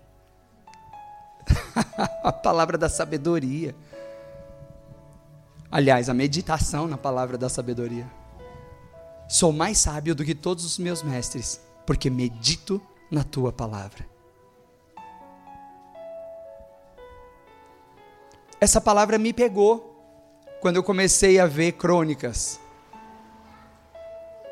a 2.23 2.31
palavra 2.31 2.79
da 2.79 2.89
sabedoria. 2.89 3.75
Aliás, 5.69 6.09
a 6.09 6.15
meditação 6.15 6.87
na 6.87 6.97
palavra 6.97 7.37
da 7.37 7.47
sabedoria. 7.47 8.11
Sou 9.29 9.53
mais 9.53 9.77
sábio 9.77 10.15
do 10.15 10.25
que 10.25 10.33
todos 10.33 10.65
os 10.65 10.79
meus 10.79 11.03
mestres, 11.03 11.61
porque 11.85 12.09
medito 12.09 12.81
na 13.11 13.23
tua 13.23 13.53
palavra. 13.53 14.03
Essa 18.59 18.81
palavra 18.81 19.19
me 19.19 19.31
pegou 19.31 19.86
quando 20.59 20.77
eu 20.77 20.83
comecei 20.83 21.39
a 21.39 21.45
ver 21.45 21.73
crônicas. 21.73 22.59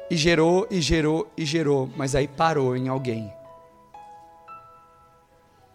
E 0.09 0.15
gerou, 0.15 0.67
e 0.69 0.79
gerou, 0.81 1.31
e 1.35 1.45
gerou, 1.45 1.89
mas 1.95 2.13
aí 2.13 2.27
parou 2.27 2.77
em 2.77 2.87
alguém. 2.87 3.33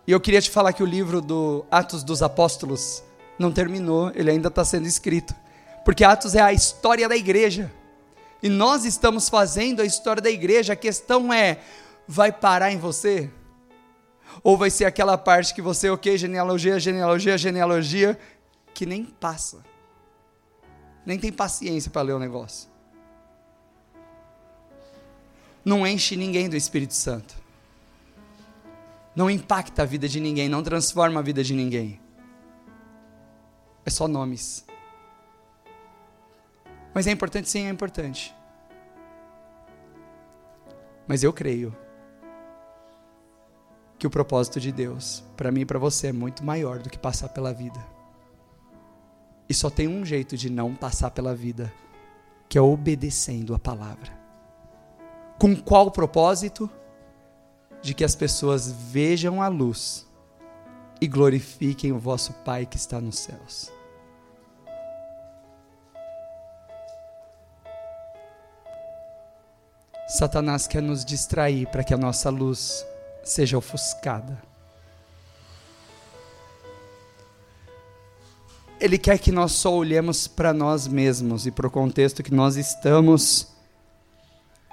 E 0.06 0.12
eu 0.12 0.20
queria 0.20 0.40
te 0.40 0.50
falar 0.50 0.72
que 0.72 0.82
o 0.82 0.86
livro 0.86 1.20
do 1.20 1.64
Atos 1.70 2.02
dos 2.04 2.22
Apóstolos 2.22 3.02
não 3.38 3.50
terminou, 3.50 4.12
ele 4.14 4.30
ainda 4.30 4.48
está 4.48 4.64
sendo 4.64 4.86
escrito. 4.86 5.34
Porque 5.84 6.04
Atos 6.04 6.34
é 6.34 6.40
a 6.40 6.52
história 6.52 7.08
da 7.08 7.16
igreja. 7.16 7.72
E 8.42 8.48
nós 8.48 8.84
estamos 8.84 9.28
fazendo 9.28 9.82
a 9.82 9.84
história 9.84 10.22
da 10.22 10.30
igreja. 10.30 10.74
A 10.74 10.76
questão 10.76 11.32
é: 11.32 11.58
vai 12.06 12.30
parar 12.30 12.70
em 12.70 12.78
você? 12.78 13.30
Ou 14.42 14.56
vai 14.56 14.70
ser 14.70 14.84
aquela 14.84 15.18
parte 15.18 15.52
que 15.52 15.60
você, 15.60 15.90
ok, 15.90 16.16
genealogia, 16.16 16.78
genealogia, 16.78 17.36
genealogia, 17.36 18.18
que 18.72 18.86
nem 18.86 19.04
passa 19.04 19.69
nem 21.04 21.18
tem 21.18 21.32
paciência 21.32 21.90
para 21.90 22.02
ler 22.02 22.12
o 22.12 22.18
negócio. 22.18 22.68
Não 25.64 25.86
enche 25.86 26.16
ninguém 26.16 26.48
do 26.48 26.56
Espírito 26.56 26.94
Santo. 26.94 27.34
Não 29.14 29.30
impacta 29.30 29.82
a 29.82 29.86
vida 29.86 30.08
de 30.08 30.20
ninguém, 30.20 30.48
não 30.48 30.62
transforma 30.62 31.20
a 31.20 31.22
vida 31.22 31.42
de 31.42 31.54
ninguém. 31.54 32.00
É 33.84 33.90
só 33.90 34.06
nomes. 34.06 34.64
Mas 36.94 37.06
é 37.06 37.10
importante, 37.10 37.48
sim, 37.48 37.66
é 37.66 37.70
importante. 37.70 38.34
Mas 41.06 41.22
eu 41.22 41.32
creio 41.32 41.76
que 43.98 44.06
o 44.06 44.10
propósito 44.10 44.58
de 44.58 44.72
Deus, 44.72 45.22
para 45.36 45.52
mim 45.52 45.60
e 45.60 45.66
para 45.66 45.78
você, 45.78 46.08
é 46.08 46.12
muito 46.12 46.42
maior 46.44 46.78
do 46.78 46.88
que 46.88 46.98
passar 46.98 47.28
pela 47.28 47.52
vida. 47.52 47.84
E 49.50 49.54
só 49.54 49.68
tem 49.68 49.88
um 49.88 50.06
jeito 50.06 50.36
de 50.36 50.48
não 50.48 50.76
passar 50.76 51.10
pela 51.10 51.34
vida, 51.34 51.72
que 52.48 52.56
é 52.56 52.60
obedecendo 52.60 53.52
a 53.52 53.58
palavra. 53.58 54.16
Com 55.40 55.56
qual 55.56 55.90
propósito? 55.90 56.70
De 57.82 57.92
que 57.92 58.04
as 58.04 58.14
pessoas 58.14 58.70
vejam 58.70 59.42
a 59.42 59.48
luz 59.48 60.06
e 61.00 61.08
glorifiquem 61.08 61.90
o 61.90 61.98
vosso 61.98 62.32
Pai 62.44 62.64
que 62.64 62.76
está 62.76 63.00
nos 63.00 63.18
céus. 63.18 63.72
Satanás 70.06 70.68
quer 70.68 70.82
nos 70.82 71.04
distrair 71.04 71.66
para 71.72 71.82
que 71.82 71.92
a 71.92 71.98
nossa 71.98 72.30
luz 72.30 72.86
seja 73.24 73.58
ofuscada. 73.58 74.49
Ele 78.80 78.96
quer 78.96 79.18
que 79.18 79.30
nós 79.30 79.52
só 79.52 79.74
olhemos 79.74 80.26
para 80.26 80.54
nós 80.54 80.88
mesmos 80.88 81.46
e 81.46 81.50
para 81.50 81.66
o 81.66 81.70
contexto 81.70 82.22
que 82.22 82.32
nós 82.32 82.56
estamos 82.56 83.54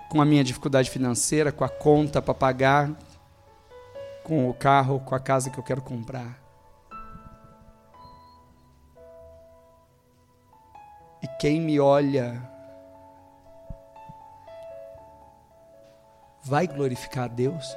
com 0.09 0.21
a 0.21 0.25
minha 0.25 0.45
dificuldade 0.45 0.89
financeira, 0.89 1.51
com 1.51 1.65
a 1.65 1.69
conta 1.69 2.21
para 2.21 2.33
pagar, 2.33 2.89
com 4.23 4.49
o 4.49 4.53
carro, 4.53 5.01
com 5.01 5.13
a 5.13 5.19
casa 5.19 5.49
que 5.49 5.57
eu 5.57 5.63
quero 5.63 5.81
comprar. 5.81 6.41
E 11.21 11.27
quem 11.37 11.59
me 11.59 11.77
olha 11.77 12.41
vai 16.45 16.65
glorificar 16.65 17.25
a 17.25 17.27
Deus? 17.27 17.75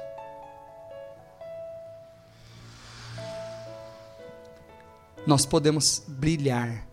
Nós 5.25 5.45
podemos 5.45 6.03
brilhar 6.07 6.87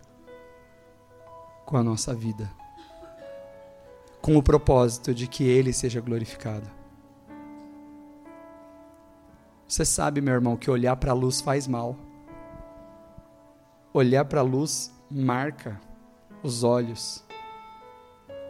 com 1.65 1.77
a 1.77 1.83
nossa 1.83 2.13
vida, 2.13 2.49
com 4.21 4.37
o 4.37 4.43
propósito 4.43 5.13
de 5.13 5.27
que 5.27 5.43
Ele 5.43 5.73
seja 5.73 5.99
glorificado. 5.99 6.69
Você 9.67 9.85
sabe, 9.85 10.21
meu 10.21 10.33
irmão, 10.33 10.57
que 10.57 10.69
olhar 10.69 10.95
para 10.95 11.11
a 11.11 11.15
luz 11.15 11.41
faz 11.41 11.67
mal. 11.67 11.95
Olhar 13.93 14.25
para 14.25 14.41
a 14.41 14.43
luz 14.43 14.91
marca 15.09 15.79
os 16.43 16.63
olhos. 16.63 17.23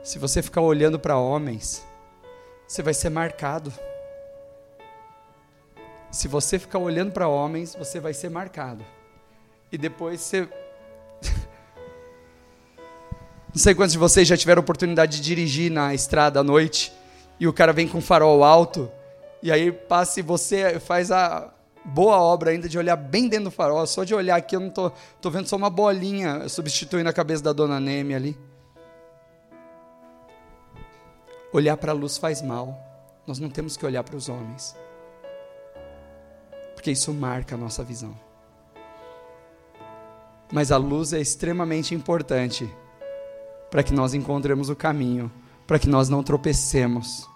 Se 0.04 0.20
você 0.20 0.42
ficar 0.42 0.62
olhando 0.62 1.00
para 1.00 1.18
homens, 1.18 1.86
você 2.68 2.82
vai 2.82 2.94
ser 2.94 3.10
marcado. 3.10 3.72
Se 6.12 6.28
você 6.28 6.58
ficar 6.58 6.80
olhando 6.80 7.12
para 7.12 7.28
homens, 7.28 7.76
você 7.76 8.00
vai 8.00 8.14
ser 8.14 8.30
marcado 8.30 8.84
e 9.72 9.78
depois 9.78 10.22
você. 10.22 10.42
Não 13.54 13.56
sei 13.56 13.74
quantos 13.74 13.94
de 13.94 14.00
vocês 14.00 14.28
já 14.28 14.38
tiveram 14.38 14.62
oportunidade 14.62 15.18
de 15.18 15.24
dirigir 15.24 15.72
na 15.72 15.94
estrada 15.94 16.40
à 16.40 16.44
noite 16.44 16.94
e 17.40 17.48
o 17.48 17.54
cara 17.54 17.74
vem 17.74 17.88
com 17.88 18.02
farol 18.02 18.44
alto 18.44 18.92
e 19.42 19.52
aí 19.52 19.72
passa 19.72 20.20
e 20.20 20.24
você 20.24 20.80
faz 20.80 21.12
a 21.12 21.54
boa 21.84 22.20
obra 22.22 22.52
ainda 22.52 22.68
de 22.68 22.78
olhar 22.78 22.96
bem 22.96 23.28
dentro 23.28 23.46
do 23.46 23.52
farol. 23.52 23.86
Só 23.88 24.04
de 24.04 24.14
olhar 24.14 24.36
aqui 24.36 24.56
eu 24.56 24.60
não 24.60 24.70
tô, 24.70 24.92
tô 25.22 25.30
vendo 25.30 25.48
só 25.48 25.56
uma 25.56 25.70
bolinha 25.70 26.48
substituindo 26.50 27.10
a 27.10 27.14
cabeça 27.14 27.44
da 27.44 27.54
dona 27.54 27.80
Neme 27.80 28.14
ali. 28.14 28.38
Olhar 31.52 31.78
para 31.78 31.92
a 31.92 31.96
luz 31.96 32.18
faz 32.18 32.42
mal. 32.42 32.78
Nós 33.26 33.40
não 33.40 33.50
temos 33.50 33.76
que 33.76 33.86
olhar 33.86 34.04
para 34.04 34.16
os 34.16 34.30
homens. 34.30 34.76
Porque 36.76 36.92
isso 36.92 37.14
marca 37.14 37.56
a 37.56 37.58
nossa 37.58 37.84
visão. 37.84 38.29
Mas 40.52 40.72
a 40.72 40.78
luz 40.78 41.14
é 41.14 41.20
extremamente 41.20 41.94
importante 41.94 42.70
para 43.70 43.84
que 43.84 43.94
nós 43.94 44.14
encontremos 44.14 44.70
o 44.70 44.76
caminho, 44.76 45.32
para 45.68 45.78
que 45.78 45.88
nós 45.88 46.10
não 46.10 46.24
tropecemos. 46.24 47.28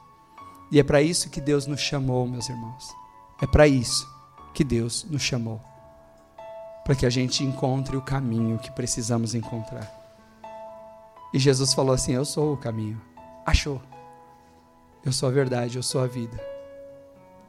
E 0.72 0.80
é 0.80 0.84
para 0.84 1.02
isso 1.02 1.30
que 1.30 1.40
Deus 1.40 1.68
nos 1.68 1.80
chamou, 1.80 2.28
meus 2.28 2.50
irmãos. 2.50 2.90
É 3.42 3.46
para 3.46 3.68
isso 3.68 4.08
que 4.54 4.64
Deus 4.64 5.06
nos 5.10 5.22
chamou. 5.22 5.62
Para 6.84 6.96
que 6.96 7.06
a 7.06 7.10
gente 7.10 7.44
encontre 7.44 7.96
o 7.96 8.02
caminho 8.02 8.58
que 8.58 8.72
precisamos 8.72 9.36
encontrar. 9.36 9.92
E 11.34 11.40
Jesus 11.40 11.74
falou 11.74 11.94
assim: 11.94 12.14
Eu 12.14 12.26
sou 12.26 12.54
o 12.54 12.58
caminho. 12.58 13.00
Achou. 13.46 13.82
Eu 15.06 15.12
sou 15.12 15.30
a 15.30 15.32
verdade, 15.32 15.78
eu 15.78 15.84
sou 15.84 16.02
a 16.02 16.08
vida. 16.08 16.53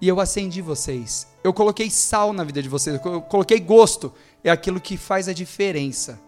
E 0.04 0.08
eu 0.08 0.20
acendi 0.20 0.60
vocês. 0.60 1.26
Eu 1.42 1.54
coloquei 1.54 1.88
sal 1.88 2.34
na 2.34 2.44
vida 2.44 2.62
de 2.62 2.68
vocês. 2.68 3.00
Eu 3.02 3.22
coloquei 3.22 3.58
gosto 3.58 4.12
é 4.44 4.50
aquilo 4.50 4.78
que 4.78 4.98
faz 4.98 5.28
a 5.28 5.32
diferença. 5.32 6.20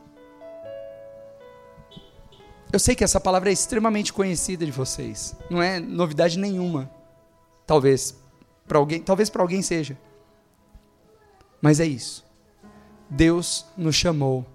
Eu 2.72 2.78
sei 2.78 2.94
que 2.94 3.04
essa 3.04 3.20
palavra 3.20 3.50
é 3.50 3.52
extremamente 3.52 4.14
conhecida 4.14 4.64
de 4.64 4.72
vocês, 4.72 5.36
não 5.50 5.60
é 5.60 5.78
novidade 5.78 6.38
nenhuma. 6.38 6.90
Talvez 7.66 8.16
para 8.66 8.78
alguém, 8.78 9.02
talvez 9.02 9.28
para 9.28 9.42
alguém 9.42 9.60
seja. 9.60 9.98
Mas 11.60 11.78
é 11.78 11.84
isso. 11.84 12.24
Deus 13.10 13.66
nos 13.76 13.94
chamou 13.94 14.46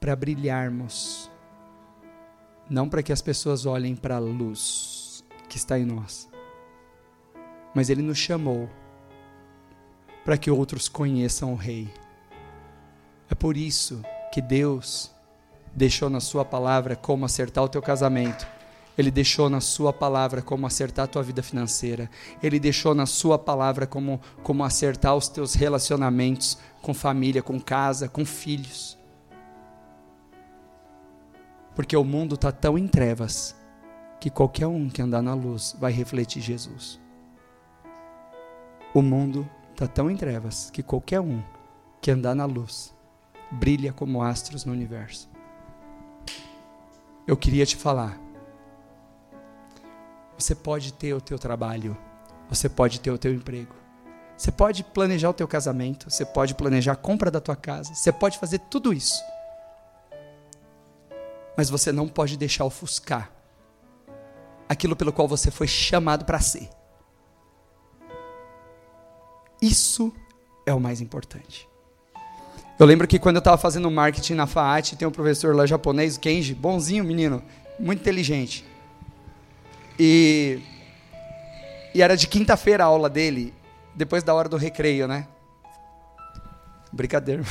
para 0.00 0.16
brilharmos, 0.16 1.30
não 2.68 2.88
para 2.88 3.04
que 3.04 3.12
as 3.12 3.22
pessoas 3.22 3.66
olhem 3.66 3.94
para 3.94 4.16
a 4.16 4.18
luz 4.18 5.24
que 5.48 5.56
está 5.56 5.78
em 5.78 5.84
nós, 5.84 6.28
mas 7.76 7.90
Ele 7.90 8.00
nos 8.00 8.16
chamou 8.16 8.70
para 10.24 10.38
que 10.38 10.50
outros 10.50 10.88
conheçam 10.88 11.52
o 11.52 11.56
Rei. 11.56 11.92
É 13.28 13.34
por 13.34 13.54
isso 13.54 14.02
que 14.32 14.40
Deus 14.40 15.10
deixou 15.74 16.08
na 16.08 16.18
Sua 16.18 16.42
palavra 16.42 16.96
como 16.96 17.26
acertar 17.26 17.62
o 17.62 17.68
teu 17.68 17.82
casamento. 17.82 18.46
Ele 18.96 19.10
deixou 19.10 19.50
na 19.50 19.60
Sua 19.60 19.92
palavra 19.92 20.40
como 20.40 20.66
acertar 20.66 21.04
a 21.04 21.06
tua 21.06 21.22
vida 21.22 21.42
financeira. 21.42 22.08
Ele 22.42 22.58
deixou 22.58 22.94
na 22.94 23.04
Sua 23.04 23.38
palavra 23.38 23.86
como, 23.86 24.22
como 24.42 24.64
acertar 24.64 25.14
os 25.14 25.28
teus 25.28 25.52
relacionamentos 25.52 26.56
com 26.80 26.94
família, 26.94 27.42
com 27.42 27.60
casa, 27.60 28.08
com 28.08 28.24
filhos. 28.24 28.96
Porque 31.74 31.94
o 31.94 32.04
mundo 32.04 32.36
está 32.36 32.50
tão 32.50 32.78
em 32.78 32.88
trevas 32.88 33.54
que 34.18 34.30
qualquer 34.30 34.66
um 34.66 34.88
que 34.88 35.02
andar 35.02 35.20
na 35.20 35.34
luz 35.34 35.76
vai 35.78 35.92
refletir 35.92 36.40
Jesus. 36.40 37.04
O 38.96 39.02
mundo 39.02 39.46
está 39.72 39.86
tão 39.86 40.10
em 40.10 40.16
trevas 40.16 40.70
que 40.70 40.82
qualquer 40.82 41.20
um 41.20 41.42
que 42.00 42.10
andar 42.10 42.34
na 42.34 42.46
luz 42.46 42.94
brilha 43.50 43.92
como 43.92 44.22
astros 44.22 44.64
no 44.64 44.72
universo. 44.72 45.28
Eu 47.26 47.36
queria 47.36 47.66
te 47.66 47.76
falar. 47.76 48.18
Você 50.38 50.54
pode 50.54 50.94
ter 50.94 51.12
o 51.12 51.20
teu 51.20 51.38
trabalho, 51.38 51.94
você 52.48 52.70
pode 52.70 52.98
ter 52.98 53.10
o 53.10 53.18
teu 53.18 53.34
emprego. 53.34 53.74
Você 54.34 54.50
pode 54.50 54.82
planejar 54.82 55.28
o 55.28 55.34
teu 55.34 55.46
casamento, 55.46 56.10
você 56.10 56.24
pode 56.24 56.54
planejar 56.54 56.92
a 56.92 56.96
compra 56.96 57.30
da 57.30 57.38
tua 57.38 57.54
casa, 57.54 57.94
você 57.94 58.10
pode 58.10 58.38
fazer 58.38 58.60
tudo 58.60 58.94
isso. 58.94 59.22
Mas 61.54 61.68
você 61.68 61.92
não 61.92 62.08
pode 62.08 62.38
deixar 62.38 62.64
ofuscar 62.64 63.30
aquilo 64.66 64.96
pelo 64.96 65.12
qual 65.12 65.28
você 65.28 65.50
foi 65.50 65.68
chamado 65.68 66.24
para 66.24 66.40
ser. 66.40 66.70
Isso 69.60 70.12
é 70.64 70.74
o 70.74 70.80
mais 70.80 71.00
importante. 71.00 71.68
Eu 72.78 72.84
lembro 72.84 73.08
que 73.08 73.18
quando 73.18 73.36
eu 73.36 73.40
estava 73.40 73.56
fazendo 73.56 73.90
marketing 73.90 74.34
na 74.34 74.46
FAAT, 74.46 74.96
tem 74.96 75.08
um 75.08 75.10
professor 75.10 75.56
lá 75.56 75.64
japonês, 75.64 76.18
Kenji, 76.18 76.54
bonzinho 76.54 77.02
menino, 77.02 77.42
muito 77.78 78.00
inteligente. 78.00 78.64
E, 79.98 80.60
e 81.94 82.02
era 82.02 82.16
de 82.16 82.26
quinta-feira 82.26 82.84
a 82.84 82.86
aula 82.86 83.08
dele, 83.08 83.54
depois 83.94 84.22
da 84.22 84.34
hora 84.34 84.46
do 84.46 84.58
recreio, 84.58 85.08
né? 85.08 85.26
Brincadeira. 86.92 87.42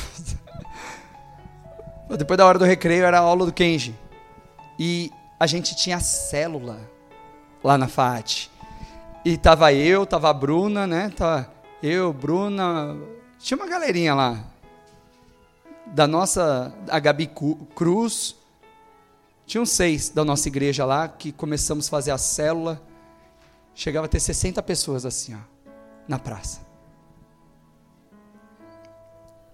depois 2.16 2.38
da 2.38 2.46
hora 2.46 2.58
do 2.58 2.64
recreio 2.64 3.04
era 3.04 3.18
a 3.18 3.22
aula 3.22 3.46
do 3.46 3.52
Kenji. 3.52 3.96
E 4.78 5.10
a 5.40 5.46
gente 5.46 5.74
tinha 5.74 5.98
célula 5.98 6.78
lá 7.64 7.76
na 7.76 7.88
FAAT. 7.88 8.48
E 9.24 9.36
tava 9.36 9.72
eu, 9.72 10.06
tava 10.06 10.30
a 10.30 10.32
Bruna, 10.32 10.86
né? 10.86 11.12
Tava 11.16 11.52
eu, 11.82 12.12
Bruna, 12.12 12.96
tinha 13.38 13.56
uma 13.56 13.66
galerinha 13.66 14.14
lá. 14.14 14.44
Da 15.86 16.06
nossa, 16.06 16.74
a 16.88 16.98
Gabi 16.98 17.30
Cruz, 17.74 18.34
tinham 19.46 19.64
seis 19.64 20.08
da 20.08 20.24
nossa 20.24 20.48
igreja 20.48 20.84
lá, 20.84 21.06
que 21.06 21.30
começamos 21.30 21.86
a 21.86 21.90
fazer 21.90 22.10
a 22.10 22.18
célula. 22.18 22.82
Chegava 23.74 24.06
a 24.06 24.08
ter 24.08 24.20
60 24.20 24.62
pessoas 24.62 25.06
assim, 25.06 25.34
ó, 25.34 25.38
na 26.08 26.18
praça. 26.18 26.60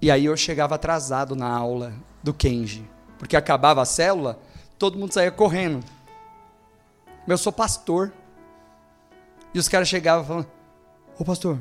E 0.00 0.10
aí 0.10 0.24
eu 0.24 0.36
chegava 0.36 0.74
atrasado 0.74 1.36
na 1.36 1.48
aula 1.48 1.92
do 2.22 2.32
Kenji, 2.32 2.88
porque 3.18 3.36
acabava 3.36 3.82
a 3.82 3.84
célula, 3.84 4.38
todo 4.78 4.98
mundo 4.98 5.12
saía 5.12 5.30
correndo. 5.30 5.84
Eu 7.26 7.38
sou 7.38 7.52
pastor. 7.52 8.12
E 9.54 9.58
os 9.58 9.68
caras 9.68 9.88
chegavam 9.88 10.24
falando: 10.24 10.46
Ô 11.18 11.24
pastor, 11.24 11.60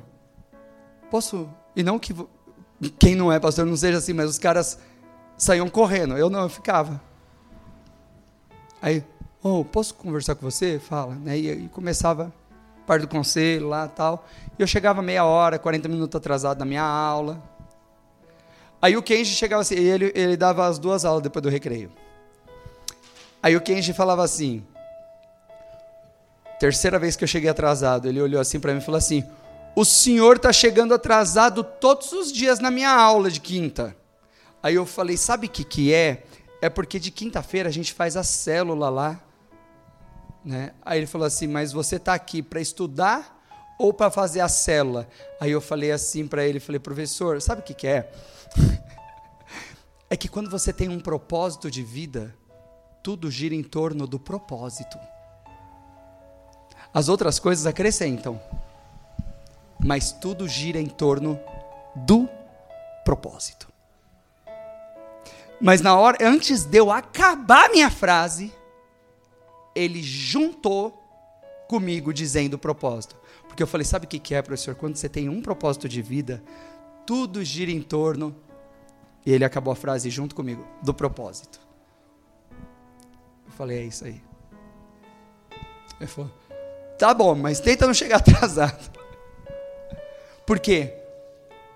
posso. 1.12 1.50
E 1.76 1.84
não 1.84 2.00
que 2.00 2.15
quem 2.97 3.13
não 3.13 3.32
é 3.32 3.39
pastor 3.39 3.65
não 3.65 3.76
seja 3.76 3.97
assim, 3.97 4.13
mas 4.13 4.30
os 4.30 4.39
caras 4.39 4.80
saíam 5.38 5.69
correndo. 5.69 6.17
Eu 6.17 6.30
não, 6.30 6.41
eu 6.41 6.50
ficava. 6.50 7.00
Aí, 8.82 9.04
oh, 9.43 9.63
posso 9.63 9.93
conversar 9.93 10.34
com 10.36 10.50
você? 10.50 10.80
Fala. 10.80 11.13
Né? 11.15 11.38
E, 11.38 11.65
e 11.65 11.69
começava 11.69 12.34
parte 12.88 13.02
do 13.02 13.08
conselho 13.08 13.67
lá 13.67 13.88
tal. 13.88 14.26
E 14.58 14.62
eu 14.62 14.67
chegava 14.67 15.02
meia 15.02 15.26
hora, 15.26 15.60
40 15.60 15.88
minutos 15.88 16.15
atrasado 16.15 16.60
na 16.60 16.65
minha 16.65 16.84
aula. 16.84 17.41
Aí 18.82 18.97
o 18.97 19.04
Kenji 19.04 19.36
chegava 19.36 19.62
assim, 19.62 19.76
ele, 19.76 20.12
ele 20.15 20.36
dava 20.36 20.65
as 20.65 20.80
duas 20.80 21.06
aulas 21.06 21.21
depois 21.21 21.43
do 21.43 21.50
recreio. 21.50 21.91
Aí 23.43 23.56
o 23.56 23.62
Kenji 23.62 23.93
falava 23.93 24.24
assim, 24.24 24.65
terceira 26.60 26.97
vez 26.97 27.15
que 27.15 27.24
eu 27.24 27.28
cheguei 27.28 27.50
atrasado, 27.50 28.08
ele 28.08 28.19
olhou 28.19 28.41
assim 28.41 28.60
para 28.60 28.71
mim 28.71 28.80
e 28.80 28.84
falou 28.84 28.97
assim: 28.97 29.24
o 29.75 29.86
senhor 29.86 30.36
está 30.36 30.51
chegando 30.51 30.93
atrasado 30.93 31.63
todos 31.63 32.12
os 32.12 32.31
dias 32.31 32.60
na 32.60 32.69
minha 32.69 32.91
aula 32.91 33.31
de 33.31 33.39
quinta. 33.39 33.95
Aí 34.62 34.75
eu 34.75 34.86
falei: 34.86 35.17
Sabe 35.17 35.47
o 35.47 35.49
que, 35.49 35.63
que 35.63 35.93
é? 35.93 36.23
É 36.62 36.69
porque 36.69 36.99
de 36.99 37.12
quinta-feira 37.12 37.69
a 37.69 37.71
gente 37.71 37.93
faz 37.93 38.15
a 38.15 38.23
célula 38.23 38.89
lá. 38.89 39.19
Né? 40.43 40.73
Aí 40.84 40.99
ele 40.99 41.07
falou 41.07 41.25
assim: 41.25 41.47
Mas 41.47 41.71
você 41.71 41.95
está 41.95 42.13
aqui 42.13 42.41
para 42.41 42.60
estudar 42.60 43.39
ou 43.79 43.93
para 43.93 44.12
fazer 44.12 44.41
a 44.41 44.49
célula? 44.49 45.07
Aí 45.39 45.51
eu 45.51 45.62
falei 45.62 45.91
assim 45.91 46.27
para 46.27 46.45
ele: 46.45 46.60
falei, 46.60 46.79
Professor, 46.79 47.41
sabe 47.41 47.62
o 47.62 47.63
que, 47.63 47.73
que 47.73 47.88
é? 47.88 48.12
é 50.10 50.17
que 50.17 50.27
quando 50.27 50.49
você 50.49 50.71
tem 50.71 50.89
um 50.89 50.99
propósito 50.99 51.71
de 51.71 51.81
vida, 51.84 52.36
tudo 53.03 53.31
gira 53.31 53.55
em 53.55 53.63
torno 53.63 54.05
do 54.05 54.19
propósito. 54.19 54.97
As 56.93 57.07
outras 57.07 57.39
coisas 57.39 57.65
acrescentam, 57.65 58.39
mas 59.84 60.12
tudo 60.12 60.48
gira 60.48 60.80
em 60.80 60.88
torno 60.88 61.39
do 61.96 62.30
propósito. 63.04 63.67
Mas 65.60 65.82
na 65.82 65.96
hora, 65.96 66.17
antes 66.22 66.65
de 66.65 66.78
eu 66.78 66.91
acabar 66.91 67.70
minha 67.70 67.89
frase, 67.89 68.52
ele 69.76 70.02
juntou 70.02 71.00
comigo 71.67 72.13
dizendo 72.13 72.56
o 72.56 72.60
propósito. 72.60 73.15
Porque 73.48 73.62
eu 73.62 73.67
falei, 73.67 73.86
sabe 73.86 74.06
o 74.06 74.10
que 74.10 74.34
é, 74.34 74.41
professor? 74.41 74.76
Quando 74.76 74.96
você 74.96 75.08
tem 75.08 75.30
um 75.30 75.41
propósito 75.41 75.88
de 75.88 76.02
vida, 76.02 76.44
tudo 77.06 77.44
gira 77.44 77.72
em 77.72 77.82
torno, 77.82 78.36
e 79.26 79.32
ele 79.32 79.46
acabou 79.46 79.72
a 79.72 79.76
frase 79.76 80.10
junto 80.10 80.34
comigo, 80.34 80.65
do 80.82 80.94
propósito. 80.94 81.60
Eu 83.46 83.52
falei, 83.52 83.80
é 83.80 83.84
isso 83.84 84.06
aí. 84.06 84.22
Ele 86.00 86.08
falou, 86.08 86.32
tá 86.98 87.13
bom, 87.13 87.36
mas 87.36 87.60
tenta 87.60 87.86
não 87.86 87.94
chegar 87.94 88.17
atrasado. 88.26 89.01
Por 90.52 90.60
quê? 90.60 90.96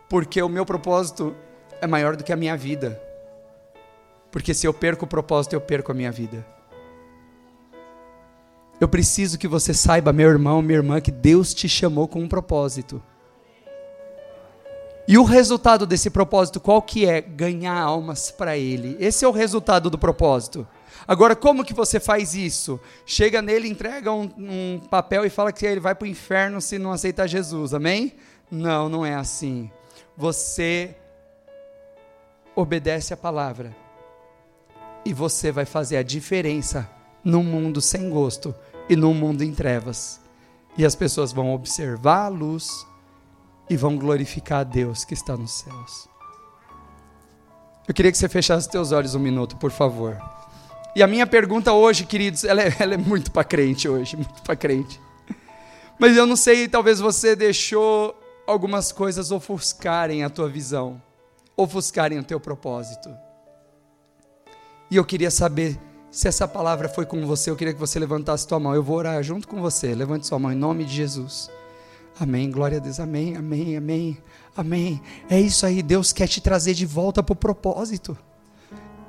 Porque 0.09 0.41
o 0.41 0.49
meu 0.49 0.65
propósito 0.65 1.33
é 1.79 1.87
maior 1.87 2.17
do 2.17 2.25
que 2.25 2.33
a 2.33 2.35
minha 2.35 2.57
vida. 2.57 3.01
Porque 4.29 4.53
se 4.53 4.67
eu 4.67 4.73
perco 4.73 5.05
o 5.05 5.07
propósito, 5.07 5.53
eu 5.53 5.61
perco 5.61 5.93
a 5.93 5.95
minha 5.95 6.11
vida. 6.11 6.45
Eu 8.77 8.89
preciso 8.89 9.37
que 9.37 9.47
você 9.47 9.73
saiba, 9.73 10.11
meu 10.11 10.29
irmão, 10.29 10.61
minha 10.61 10.79
irmã, 10.79 10.99
que 10.99 11.09
Deus 11.09 11.53
te 11.53 11.69
chamou 11.69 12.05
com 12.05 12.19
um 12.19 12.27
propósito. 12.27 13.01
E 15.07 15.17
o 15.17 15.23
resultado 15.23 15.87
desse 15.87 16.09
propósito 16.09 16.59
qual 16.59 16.81
que 16.81 17.05
é? 17.05 17.21
Ganhar 17.21 17.79
almas 17.79 18.29
para 18.29 18.57
ele. 18.57 18.97
Esse 18.99 19.23
é 19.23 19.27
o 19.27 19.31
resultado 19.31 19.89
do 19.89 19.97
propósito. 19.97 20.67
Agora, 21.07 21.33
como 21.33 21.63
que 21.63 21.73
você 21.73 21.97
faz 21.97 22.35
isso? 22.35 22.77
Chega 23.05 23.41
nele, 23.41 23.69
entrega 23.69 24.11
um, 24.11 24.29
um 24.37 24.81
papel 24.89 25.23
e 25.23 25.29
fala 25.29 25.53
que 25.53 25.65
ele 25.65 25.79
vai 25.79 25.95
para 25.95 26.03
o 26.03 26.09
inferno 26.09 26.59
se 26.59 26.77
não 26.77 26.91
aceitar 26.91 27.25
Jesus, 27.25 27.73
amém? 27.73 28.15
Não, 28.49 28.89
não 28.89 29.05
é 29.05 29.15
assim. 29.15 29.69
Você 30.15 30.95
obedece 32.55 33.13
a 33.13 33.17
palavra 33.17 33.75
e 35.03 35.13
você 35.13 35.51
vai 35.51 35.65
fazer 35.65 35.97
a 35.97 36.03
diferença 36.03 36.89
num 37.23 37.43
mundo 37.43 37.81
sem 37.81 38.09
gosto 38.09 38.55
e 38.87 38.95
num 38.95 39.13
mundo 39.13 39.43
em 39.43 39.53
trevas. 39.53 40.19
E 40.77 40.85
as 40.85 40.95
pessoas 40.95 41.31
vão 41.31 41.53
observar 41.53 42.25
a 42.25 42.27
luz 42.27 42.85
e 43.69 43.75
vão 43.75 43.97
glorificar 43.97 44.59
a 44.59 44.63
Deus 44.63 45.03
que 45.03 45.13
está 45.13 45.35
nos 45.35 45.51
céus. 45.51 46.07
Eu 47.87 47.93
queria 47.93 48.11
que 48.11 48.17
você 48.17 48.27
fechasse 48.27 48.69
seus 48.69 48.91
olhos 48.91 49.15
um 49.15 49.19
minuto, 49.19 49.57
por 49.57 49.71
favor. 49.71 50.17
E 50.95 51.03
a 51.03 51.07
minha 51.07 51.27
pergunta 51.27 51.71
hoje, 51.73 52.05
queridos, 52.05 52.43
ela 52.43 52.61
é, 52.61 52.75
ela 52.79 52.93
é 52.93 52.97
muito 52.97 53.31
para 53.31 53.43
crente 53.43 53.87
hoje, 53.87 54.15
muito 54.15 54.41
para 54.41 54.55
crente. 54.55 54.99
Mas 55.99 56.17
eu 56.17 56.25
não 56.25 56.35
sei, 56.35 56.67
talvez 56.67 56.99
você 56.99 57.35
deixou 57.35 58.19
algumas 58.47 58.91
coisas 58.91 59.31
ofuscarem 59.31 60.23
a 60.23 60.29
tua 60.29 60.49
visão, 60.49 61.01
ofuscarem 61.55 62.19
o 62.19 62.23
teu 62.23 62.39
propósito. 62.39 63.09
E 64.89 64.95
eu 64.95 65.05
queria 65.05 65.31
saber 65.31 65.79
se 66.15 66.29
essa 66.29 66.47
palavra 66.47 66.87
foi 66.87 67.05
com 67.05 67.25
você, 67.25 67.49
eu 67.49 67.57
queria 67.57 67.73
que 67.73 67.79
você 67.79 67.99
levantasse 67.99 68.47
tua 68.47 68.57
mão. 68.57 68.73
Eu 68.73 68.81
vou 68.81 68.95
orar 68.95 69.21
junto 69.21 69.47
com 69.49 69.59
você. 69.59 69.93
Levante 69.93 70.25
sua 70.25 70.39
mão 70.39 70.49
em 70.49 70.55
nome 70.55 70.85
de 70.85 70.95
Jesus. 70.95 71.49
Amém. 72.17 72.49
Glória 72.49 72.77
a 72.77 72.79
Deus. 72.79 73.01
Amém. 73.01 73.35
Amém. 73.35 73.75
Amém. 73.75 74.17
Amém. 74.55 75.01
É 75.29 75.37
isso 75.37 75.65
aí. 75.65 75.83
Deus 75.83 76.13
quer 76.13 76.27
te 76.27 76.39
trazer 76.39 76.73
de 76.73 76.85
volta 76.85 77.21
para 77.21 77.33
o 77.33 77.35
propósito. 77.35 78.17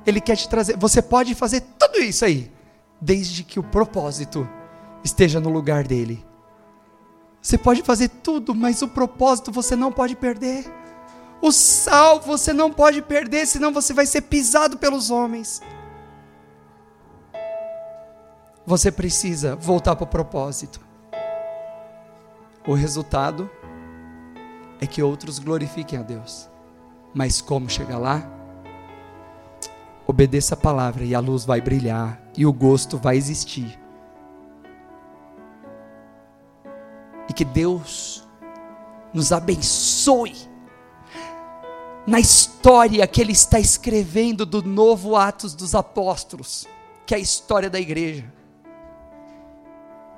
Ele 0.05 0.19
quer 0.19 0.35
te 0.35 0.49
trazer. 0.49 0.75
Você 0.75 1.01
pode 1.01 1.33
fazer 1.33 1.61
tudo 1.79 1.99
isso 1.99 2.25
aí, 2.25 2.51
desde 2.99 3.41
que 3.43 3.57
o 3.57 3.63
propósito 3.63 4.45
esteja 5.01 5.39
no 5.39 5.49
lugar 5.49 5.87
dele. 5.87 6.26
Você 7.47 7.57
pode 7.57 7.81
fazer 7.81 8.09
tudo, 8.09 8.53
mas 8.53 8.81
o 8.81 8.89
propósito 8.89 9.53
você 9.53 9.73
não 9.73 9.89
pode 9.89 10.17
perder. 10.17 10.69
O 11.41 11.49
sal 11.49 12.19
você 12.19 12.51
não 12.51 12.69
pode 12.69 13.01
perder, 13.01 13.45
senão 13.45 13.71
você 13.71 13.93
vai 13.93 14.05
ser 14.05 14.23
pisado 14.23 14.77
pelos 14.77 15.09
homens. 15.09 15.61
Você 18.65 18.91
precisa 18.91 19.55
voltar 19.55 19.95
para 19.95 20.03
o 20.03 20.07
propósito. 20.07 20.81
O 22.67 22.73
resultado 22.73 23.49
é 24.81 24.85
que 24.85 25.01
outros 25.01 25.39
glorifiquem 25.39 25.99
a 25.99 26.03
Deus. 26.03 26.49
Mas 27.13 27.39
como 27.39 27.69
chegar 27.69 27.97
lá? 27.97 28.29
Obedeça 30.05 30.53
a 30.53 30.57
palavra 30.57 31.05
e 31.05 31.15
a 31.15 31.21
luz 31.21 31.45
vai 31.45 31.61
brilhar 31.61 32.21
e 32.35 32.45
o 32.45 32.51
gosto 32.51 32.97
vai 32.97 33.15
existir. 33.15 33.86
Que 37.37 37.45
Deus 37.45 38.27
nos 39.13 39.31
abençoe 39.31 40.35
na 42.07 42.19
história 42.19 43.05
que 43.05 43.21
Ele 43.21 43.31
está 43.31 43.59
escrevendo 43.59 44.43
do 44.43 44.63
novo 44.63 45.15
Atos 45.15 45.53
dos 45.53 45.75
Apóstolos, 45.75 46.65
que 47.05 47.13
é 47.13 47.17
a 47.17 47.21
história 47.21 47.69
da 47.69 47.79
igreja. 47.79 48.25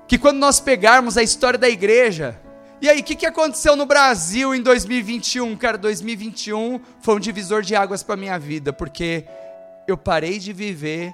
Que 0.08 0.18
quando 0.18 0.38
nós 0.38 0.62
pegarmos 0.62 1.18
a 1.18 1.22
história 1.22 1.60
da 1.60 1.68
igreja, 1.68 2.40
e 2.82 2.88
aí, 2.88 3.02
o 3.02 3.04
que, 3.04 3.18
que 3.18 3.26
aconteceu 3.26 3.76
no 3.76 3.86
Brasil 3.86 4.56
em 4.56 4.62
2021? 4.62 5.58
Cara, 5.58 5.78
2021 5.78 6.80
foi 7.02 7.16
um 7.16 7.20
divisor 7.20 7.62
de 7.62 7.76
águas 7.76 8.02
para 8.02 8.16
minha 8.16 8.40
vida, 8.40 8.72
porque 8.72 9.26
eu 9.86 9.98
parei 9.98 10.40
de 10.40 10.54
viver 10.54 11.14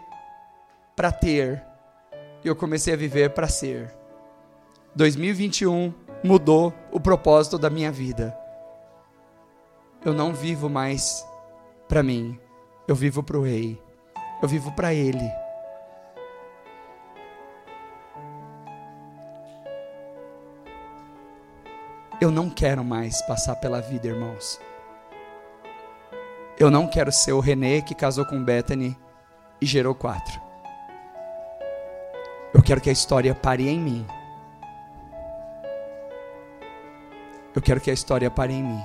para 0.96 1.12
ter 1.12 1.64
e 2.44 2.48
eu 2.48 2.56
comecei 2.56 2.94
a 2.94 2.98
viver 2.98 3.32
para 3.32 3.48
ser. 3.48 4.05
2021 4.96 5.94
mudou 6.24 6.74
o 6.90 7.02
propósito 7.02 7.58
da 7.58 7.70
minha 7.70 7.92
vida. 7.92 8.38
Eu 10.06 10.14
não 10.14 10.34
vivo 10.34 10.70
mais 10.70 11.26
para 11.88 12.02
mim, 12.02 12.40
eu 12.88 12.96
vivo 12.96 13.22
para 13.22 13.38
o 13.38 13.44
Rei, 13.44 13.82
eu 14.42 14.48
vivo 14.48 14.72
para 14.72 14.94
Ele. 14.94 15.30
Eu 22.22 22.32
não 22.32 22.50
quero 22.50 22.84
mais 22.84 23.22
passar 23.24 23.58
pela 23.58 23.82
vida, 23.82 24.08
irmãos, 24.08 24.62
eu 26.58 26.72
não 26.72 26.88
quero 26.88 27.12
ser 27.12 27.34
o 27.34 27.42
René 27.42 27.82
que 27.82 27.94
casou 27.94 28.26
com 28.26 28.42
Bethany 28.42 28.98
e 29.60 29.66
gerou 29.66 29.94
quatro. 29.94 30.40
Eu 32.54 32.64
quero 32.64 32.80
que 32.80 32.90
a 32.90 32.94
história 32.94 33.36
pare 33.36 33.68
em 33.68 33.78
mim. 33.78 34.08
Eu 37.56 37.62
quero 37.62 37.80
que 37.80 37.90
a 37.90 37.94
história 37.94 38.30
pare 38.30 38.54
em 38.54 38.64
mim. 38.64 38.82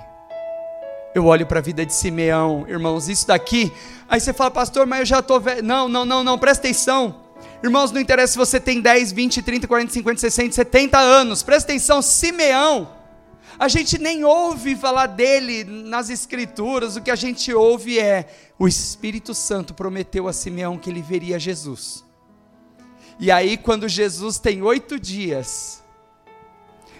Eu 1.14 1.26
olho 1.26 1.46
para 1.46 1.58
a 1.58 1.62
vida 1.62 1.84
de 1.84 1.92
Simeão, 1.92 2.64
irmãos, 2.68 3.08
isso 3.08 3.26
daqui. 3.26 3.72
Aí 4.08 4.20
você 4.20 4.32
fala, 4.32 4.50
pastor, 4.50 4.86
mas 4.86 5.00
eu 5.00 5.06
já 5.06 5.18
estou 5.18 5.40
velho. 5.40 5.62
Não, 5.62 5.88
não, 5.88 6.04
não, 6.04 6.22
não, 6.22 6.38
presta 6.38 6.66
atenção. 6.68 7.16
Irmãos, 7.62 7.90
não 7.90 8.00
interessa 8.00 8.32
se 8.34 8.38
você 8.38 8.60
tem 8.60 8.80
10, 8.80 9.12
20, 9.12 9.42
30, 9.42 9.66
40, 9.66 9.92
50, 9.92 10.20
60, 10.20 10.54
70 10.54 10.98
anos. 10.98 11.42
Presta 11.42 11.72
atenção, 11.72 12.00
Simeão 12.00 13.00
a 13.60 13.68
gente 13.68 13.98
nem 13.98 14.24
ouve 14.24 14.74
falar 14.74 15.06
dele 15.06 15.64
nas 15.64 16.08
Escrituras, 16.08 16.96
o 16.96 17.02
que 17.02 17.10
a 17.10 17.14
gente 17.14 17.52
ouve 17.52 17.98
é: 17.98 18.26
o 18.58 18.66
Espírito 18.66 19.34
Santo 19.34 19.74
prometeu 19.74 20.26
a 20.26 20.32
Simeão 20.32 20.78
que 20.78 20.88
ele 20.88 21.02
veria 21.02 21.38
Jesus. 21.38 22.02
E 23.18 23.30
aí, 23.30 23.58
quando 23.58 23.86
Jesus 23.86 24.38
tem 24.38 24.62
oito 24.62 24.98
dias, 24.98 25.82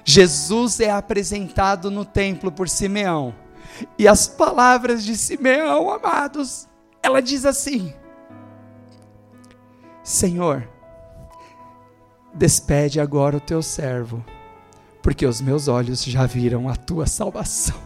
Jesus 0.04 0.80
é 0.80 0.90
apresentado 0.90 1.90
no 1.90 2.04
templo 2.04 2.50
por 2.50 2.68
Simeão. 2.68 3.34
E 3.98 4.06
as 4.08 4.26
palavras 4.26 5.04
de 5.04 5.16
Simeão, 5.16 5.90
amados, 5.90 6.68
ela 7.02 7.20
diz 7.20 7.44
assim: 7.44 7.94
Senhor, 10.02 10.68
despede 12.34 13.00
agora 13.00 13.36
o 13.36 13.40
teu 13.40 13.62
servo 13.62 14.24
porque 15.02 15.26
os 15.26 15.40
meus 15.40 15.68
olhos 15.68 16.04
já 16.04 16.26
viram 16.26 16.68
a 16.68 16.76
tua 16.76 17.06
salvação. 17.06 17.76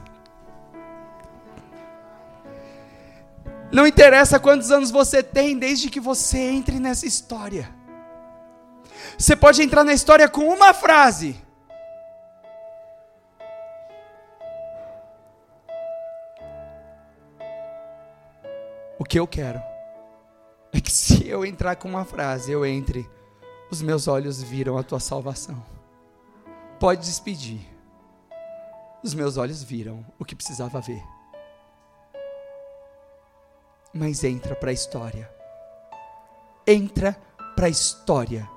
Não 3.72 3.86
interessa 3.86 4.38
quantos 4.38 4.70
anos 4.70 4.90
você 4.90 5.22
tem, 5.22 5.58
desde 5.58 5.90
que 5.90 5.98
você 5.98 6.38
entre 6.38 6.78
nessa 6.78 7.06
história. 7.06 7.68
Você 9.18 9.34
pode 9.34 9.62
entrar 9.62 9.82
na 9.84 9.92
história 9.92 10.28
com 10.28 10.48
uma 10.48 10.72
frase. 10.72 11.36
O 19.04 19.06
que 19.06 19.20
eu 19.20 19.26
quero 19.26 19.62
é 20.72 20.80
que 20.80 20.90
se 20.90 21.28
eu 21.28 21.44
entrar 21.44 21.76
com 21.76 21.86
uma 21.86 22.06
frase, 22.06 22.50
eu 22.50 22.64
entre, 22.64 23.06
os 23.70 23.82
meus 23.82 24.08
olhos 24.08 24.42
viram 24.42 24.78
a 24.78 24.82
tua 24.82 24.98
salvação. 24.98 25.62
Pode 26.80 27.02
despedir. 27.02 27.60
Os 29.02 29.12
meus 29.12 29.36
olhos 29.36 29.62
viram 29.62 30.06
o 30.18 30.24
que 30.24 30.34
precisava 30.34 30.80
ver. 30.80 31.04
Mas 33.92 34.24
entra 34.24 34.56
para 34.56 34.70
a 34.70 34.72
história. 34.72 35.30
Entra 36.66 37.12
para 37.54 37.66
a 37.66 37.70
história. 37.70 38.48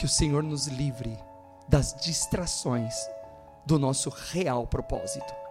Que 0.00 0.04
o 0.04 0.08
Senhor 0.08 0.42
nos 0.42 0.66
livre 0.66 1.16
das 1.68 1.94
distrações 2.02 2.92
do 3.64 3.78
nosso 3.78 4.10
real 4.10 4.66
propósito. 4.66 5.41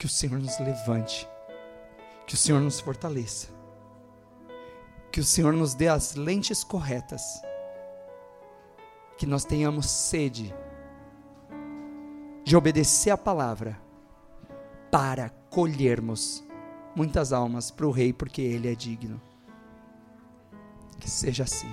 Que 0.00 0.06
o 0.06 0.08
Senhor 0.08 0.40
nos 0.40 0.58
levante, 0.58 1.28
que 2.26 2.32
o 2.32 2.36
Senhor 2.36 2.58
nos 2.58 2.80
fortaleça, 2.80 3.48
que 5.12 5.20
o 5.20 5.24
Senhor 5.24 5.52
nos 5.52 5.74
dê 5.74 5.88
as 5.88 6.14
lentes 6.14 6.64
corretas, 6.64 7.22
que 9.18 9.26
nós 9.26 9.44
tenhamos 9.44 9.90
sede 9.90 10.54
de 12.42 12.56
obedecer 12.56 13.10
a 13.10 13.18
palavra 13.18 13.78
para 14.90 15.28
colhermos 15.50 16.42
muitas 16.96 17.30
almas 17.30 17.70
para 17.70 17.86
o 17.86 17.90
Rei, 17.90 18.10
porque 18.10 18.40
Ele 18.40 18.72
é 18.72 18.74
digno. 18.74 19.20
Que 20.98 21.10
seja 21.10 21.44
assim. 21.44 21.70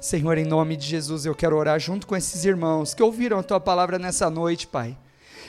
Senhor, 0.00 0.38
em 0.38 0.46
nome 0.46 0.76
de 0.76 0.86
Jesus, 0.86 1.26
eu 1.26 1.34
quero 1.34 1.56
orar 1.56 1.80
junto 1.80 2.06
com 2.06 2.14
esses 2.14 2.44
irmãos 2.44 2.94
que 2.94 3.02
ouviram 3.02 3.40
a 3.40 3.42
tua 3.42 3.58
palavra 3.58 3.98
nessa 3.98 4.30
noite, 4.30 4.68
Pai. 4.68 4.96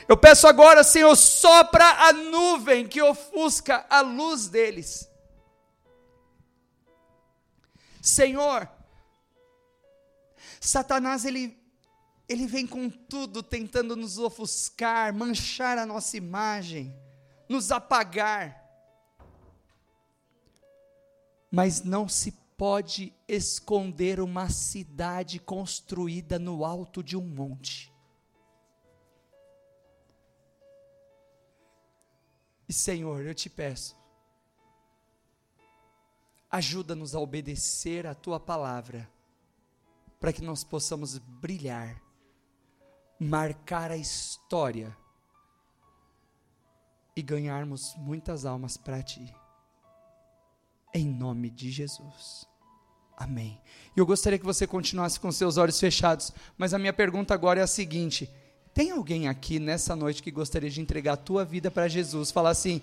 Eu 0.07 0.17
peço 0.17 0.47
agora, 0.47 0.83
Senhor, 0.83 1.15
sopra 1.15 1.85
a 1.85 2.11
nuvem 2.11 2.87
que 2.87 3.01
ofusca 3.01 3.85
a 3.89 4.01
luz 4.01 4.47
deles. 4.47 5.09
Senhor, 8.01 8.69
Satanás 10.59 11.25
ele 11.25 11.57
ele 12.29 12.45
vem 12.45 12.67
com 12.67 12.89
tudo 12.89 13.41
tentando 13.41 13.95
nos 13.95 14.17
ofuscar, 14.17 15.13
manchar 15.13 15.77
a 15.77 15.85
nossa 15.85 16.17
imagem, 16.17 16.93
nos 17.47 17.71
apagar. 17.71 18.65
Mas 21.49 21.83
não 21.83 22.09
se 22.09 22.33
pode 22.57 23.13
esconder 23.27 24.19
uma 24.19 24.49
cidade 24.49 25.39
construída 25.39 26.37
no 26.37 26.65
alto 26.65 27.01
de 27.01 27.15
um 27.15 27.21
monte. 27.21 27.93
E 32.67 32.73
Senhor, 32.73 33.25
eu 33.25 33.33
te 33.33 33.49
peço, 33.49 33.95
ajuda-nos 36.49 37.15
a 37.15 37.19
obedecer 37.19 38.05
a 38.05 38.13
tua 38.13 38.39
palavra, 38.39 39.09
para 40.19 40.33
que 40.33 40.41
nós 40.41 40.63
possamos 40.63 41.17
brilhar, 41.17 42.01
marcar 43.19 43.91
a 43.91 43.97
história 43.97 44.95
e 47.15 47.21
ganharmos 47.21 47.95
muitas 47.95 48.45
almas 48.45 48.77
para 48.77 49.01
ti 49.01 49.33
em 50.97 51.07
nome 51.07 51.49
de 51.49 51.71
Jesus. 51.71 52.47
Amém. 53.15 53.59
E 53.95 53.99
eu 53.99 54.05
gostaria 54.05 54.37
que 54.37 54.45
você 54.45 54.67
continuasse 54.67 55.19
com 55.19 55.31
seus 55.31 55.57
olhos 55.57 55.79
fechados, 55.79 56.31
mas 56.57 56.73
a 56.73 56.79
minha 56.79 56.93
pergunta 56.93 57.33
agora 57.33 57.59
é 57.59 57.63
a 57.63 57.67
seguinte: 57.67 58.29
tem 58.77 58.91
alguém 58.91 59.27
aqui 59.27 59.57
nessa 59.57 59.95
noite 59.95 60.21
que 60.21 60.29
gostaria 60.29 60.69
de 60.69 60.79
entregar 60.79 61.13
a 61.13 61.17
tua 61.17 61.43
vida 61.43 61.71
para 61.71 61.87
Jesus? 61.87 62.29
Falar 62.29 62.51
assim: 62.51 62.79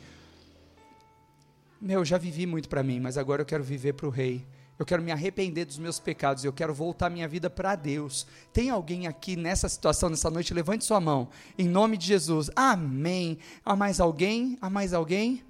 Meu, 1.80 2.05
já 2.05 2.18
vivi 2.18 2.47
muito 2.47 2.68
para 2.68 2.82
mim, 2.82 2.99
mas 2.99 3.16
agora 3.16 3.42
eu 3.42 3.47
quero 3.47 3.62
viver 3.62 3.92
para 3.92 4.09
o 4.09 4.11
Rei. 4.11 4.45
Eu 4.76 4.84
quero 4.84 5.01
me 5.01 5.12
arrepender 5.12 5.64
dos 5.64 5.78
meus 5.78 6.01
pecados, 6.01 6.45
eu 6.45 6.53
quero 6.53 6.74
voltar 6.74 7.09
minha 7.09 7.28
vida 7.28 7.49
para 7.49 7.76
Deus. 7.76 8.26
Tem 8.53 8.70
alguém 8.70 9.07
aqui 9.07 9.36
nessa 9.36 9.68
situação, 9.68 10.11
nessa 10.11 10.28
noite? 10.28 10.53
Levante 10.53 10.84
sua 10.84 10.99
mão, 11.01 11.28
em 11.57 11.68
nome 11.68 11.97
de 11.97 12.09
Jesus. 12.09 12.51
Amém. 12.57 13.38
Há 13.64 13.76
mais 13.76 14.01
alguém? 14.01 14.59
Há 14.61 14.68
mais 14.68 14.92
alguém? 14.92 15.45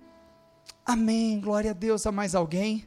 Amém, 0.84 1.40
glória 1.40 1.70
a 1.70 1.74
Deus. 1.74 2.06
Há 2.06 2.12
mais 2.12 2.34
alguém? 2.34 2.86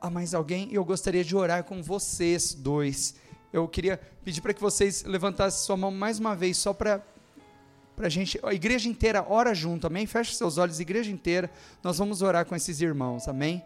Há 0.00 0.10
mais 0.10 0.34
alguém? 0.34 0.70
Eu 0.72 0.84
gostaria 0.84 1.22
de 1.22 1.36
orar 1.36 1.62
com 1.62 1.80
vocês 1.84 2.52
dois. 2.52 3.14
Eu 3.56 3.66
queria 3.66 3.98
pedir 4.22 4.42
para 4.42 4.52
que 4.52 4.60
vocês 4.60 5.02
levantassem 5.04 5.64
sua 5.64 5.78
mão 5.78 5.90
mais 5.90 6.18
uma 6.18 6.36
vez, 6.36 6.58
só 6.58 6.74
para 6.74 7.02
a 7.96 8.08
gente, 8.10 8.38
a 8.42 8.52
igreja 8.52 8.86
inteira 8.86 9.24
ora 9.26 9.54
junto, 9.54 9.86
amém? 9.86 10.06
Feche 10.06 10.34
seus 10.34 10.58
olhos, 10.58 10.78
igreja 10.78 11.10
inteira, 11.10 11.50
nós 11.82 11.96
vamos 11.96 12.20
orar 12.20 12.44
com 12.44 12.54
esses 12.54 12.82
irmãos, 12.82 13.26
amém? 13.26 13.64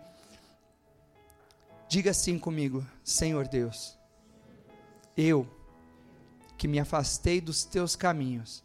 Diga 1.89 2.13
assim 2.13 2.39
comigo, 2.39 2.87
Senhor 3.03 3.49
Deus, 3.49 3.99
eu 5.17 5.45
que 6.57 6.69
me 6.69 6.79
afastei 6.79 7.41
dos 7.41 7.65
teus 7.65 7.97
caminhos, 7.97 8.63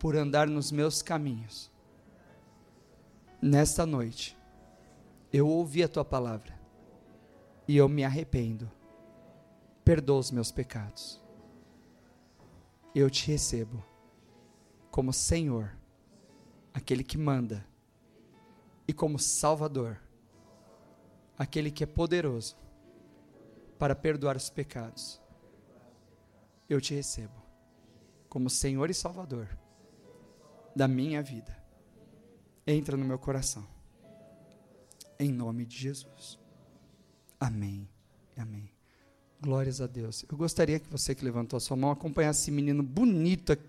por 0.00 0.16
andar 0.16 0.48
nos 0.48 0.72
meus 0.72 1.00
caminhos, 1.00 1.70
nesta 3.40 3.86
noite, 3.86 4.36
eu 5.32 5.46
ouvi 5.46 5.84
a 5.84 5.88
tua 5.88 6.04
palavra 6.04 6.58
e 7.68 7.76
eu 7.76 7.88
me 7.88 8.02
arrependo. 8.02 8.68
Perdoa 9.84 10.18
os 10.18 10.30
meus 10.30 10.50
pecados. 10.50 11.20
Eu 12.94 13.10
te 13.10 13.26
recebo 13.26 13.84
como 14.90 15.12
Senhor, 15.12 15.76
aquele 16.72 17.02
que 17.02 17.18
manda, 17.18 17.66
e 18.86 18.92
como 18.92 19.18
Salvador, 19.18 20.00
aquele 21.36 21.70
que 21.70 21.82
é 21.82 21.86
poderoso 21.86 22.56
para 23.78 23.94
perdoar 23.94 24.36
os 24.36 24.48
pecados. 24.48 25.20
Eu 26.68 26.80
te 26.80 26.94
recebo 26.94 27.42
como 28.28 28.48
Senhor 28.48 28.88
e 28.90 28.94
Salvador 28.94 29.48
da 30.74 30.88
minha 30.88 31.22
vida 31.22 31.64
entra 32.66 32.96
no 32.96 33.04
meu 33.04 33.18
coração. 33.18 33.66
Em 35.18 35.30
nome 35.30 35.64
de 35.64 35.76
Jesus. 35.76 36.38
Amém. 37.38 37.88
Amém. 38.36 38.73
Glórias 39.44 39.78
a 39.82 39.86
Deus. 39.86 40.24
Eu 40.26 40.38
gostaria 40.38 40.78
que 40.80 40.90
você 40.90 41.14
que 41.14 41.22
levantou 41.22 41.58
a 41.58 41.60
sua 41.60 41.76
mão 41.76 41.90
acompanhasse 41.90 42.40
esse 42.40 42.50
menino 42.50 42.82
bonito 42.82 43.52
aqui. 43.52 43.62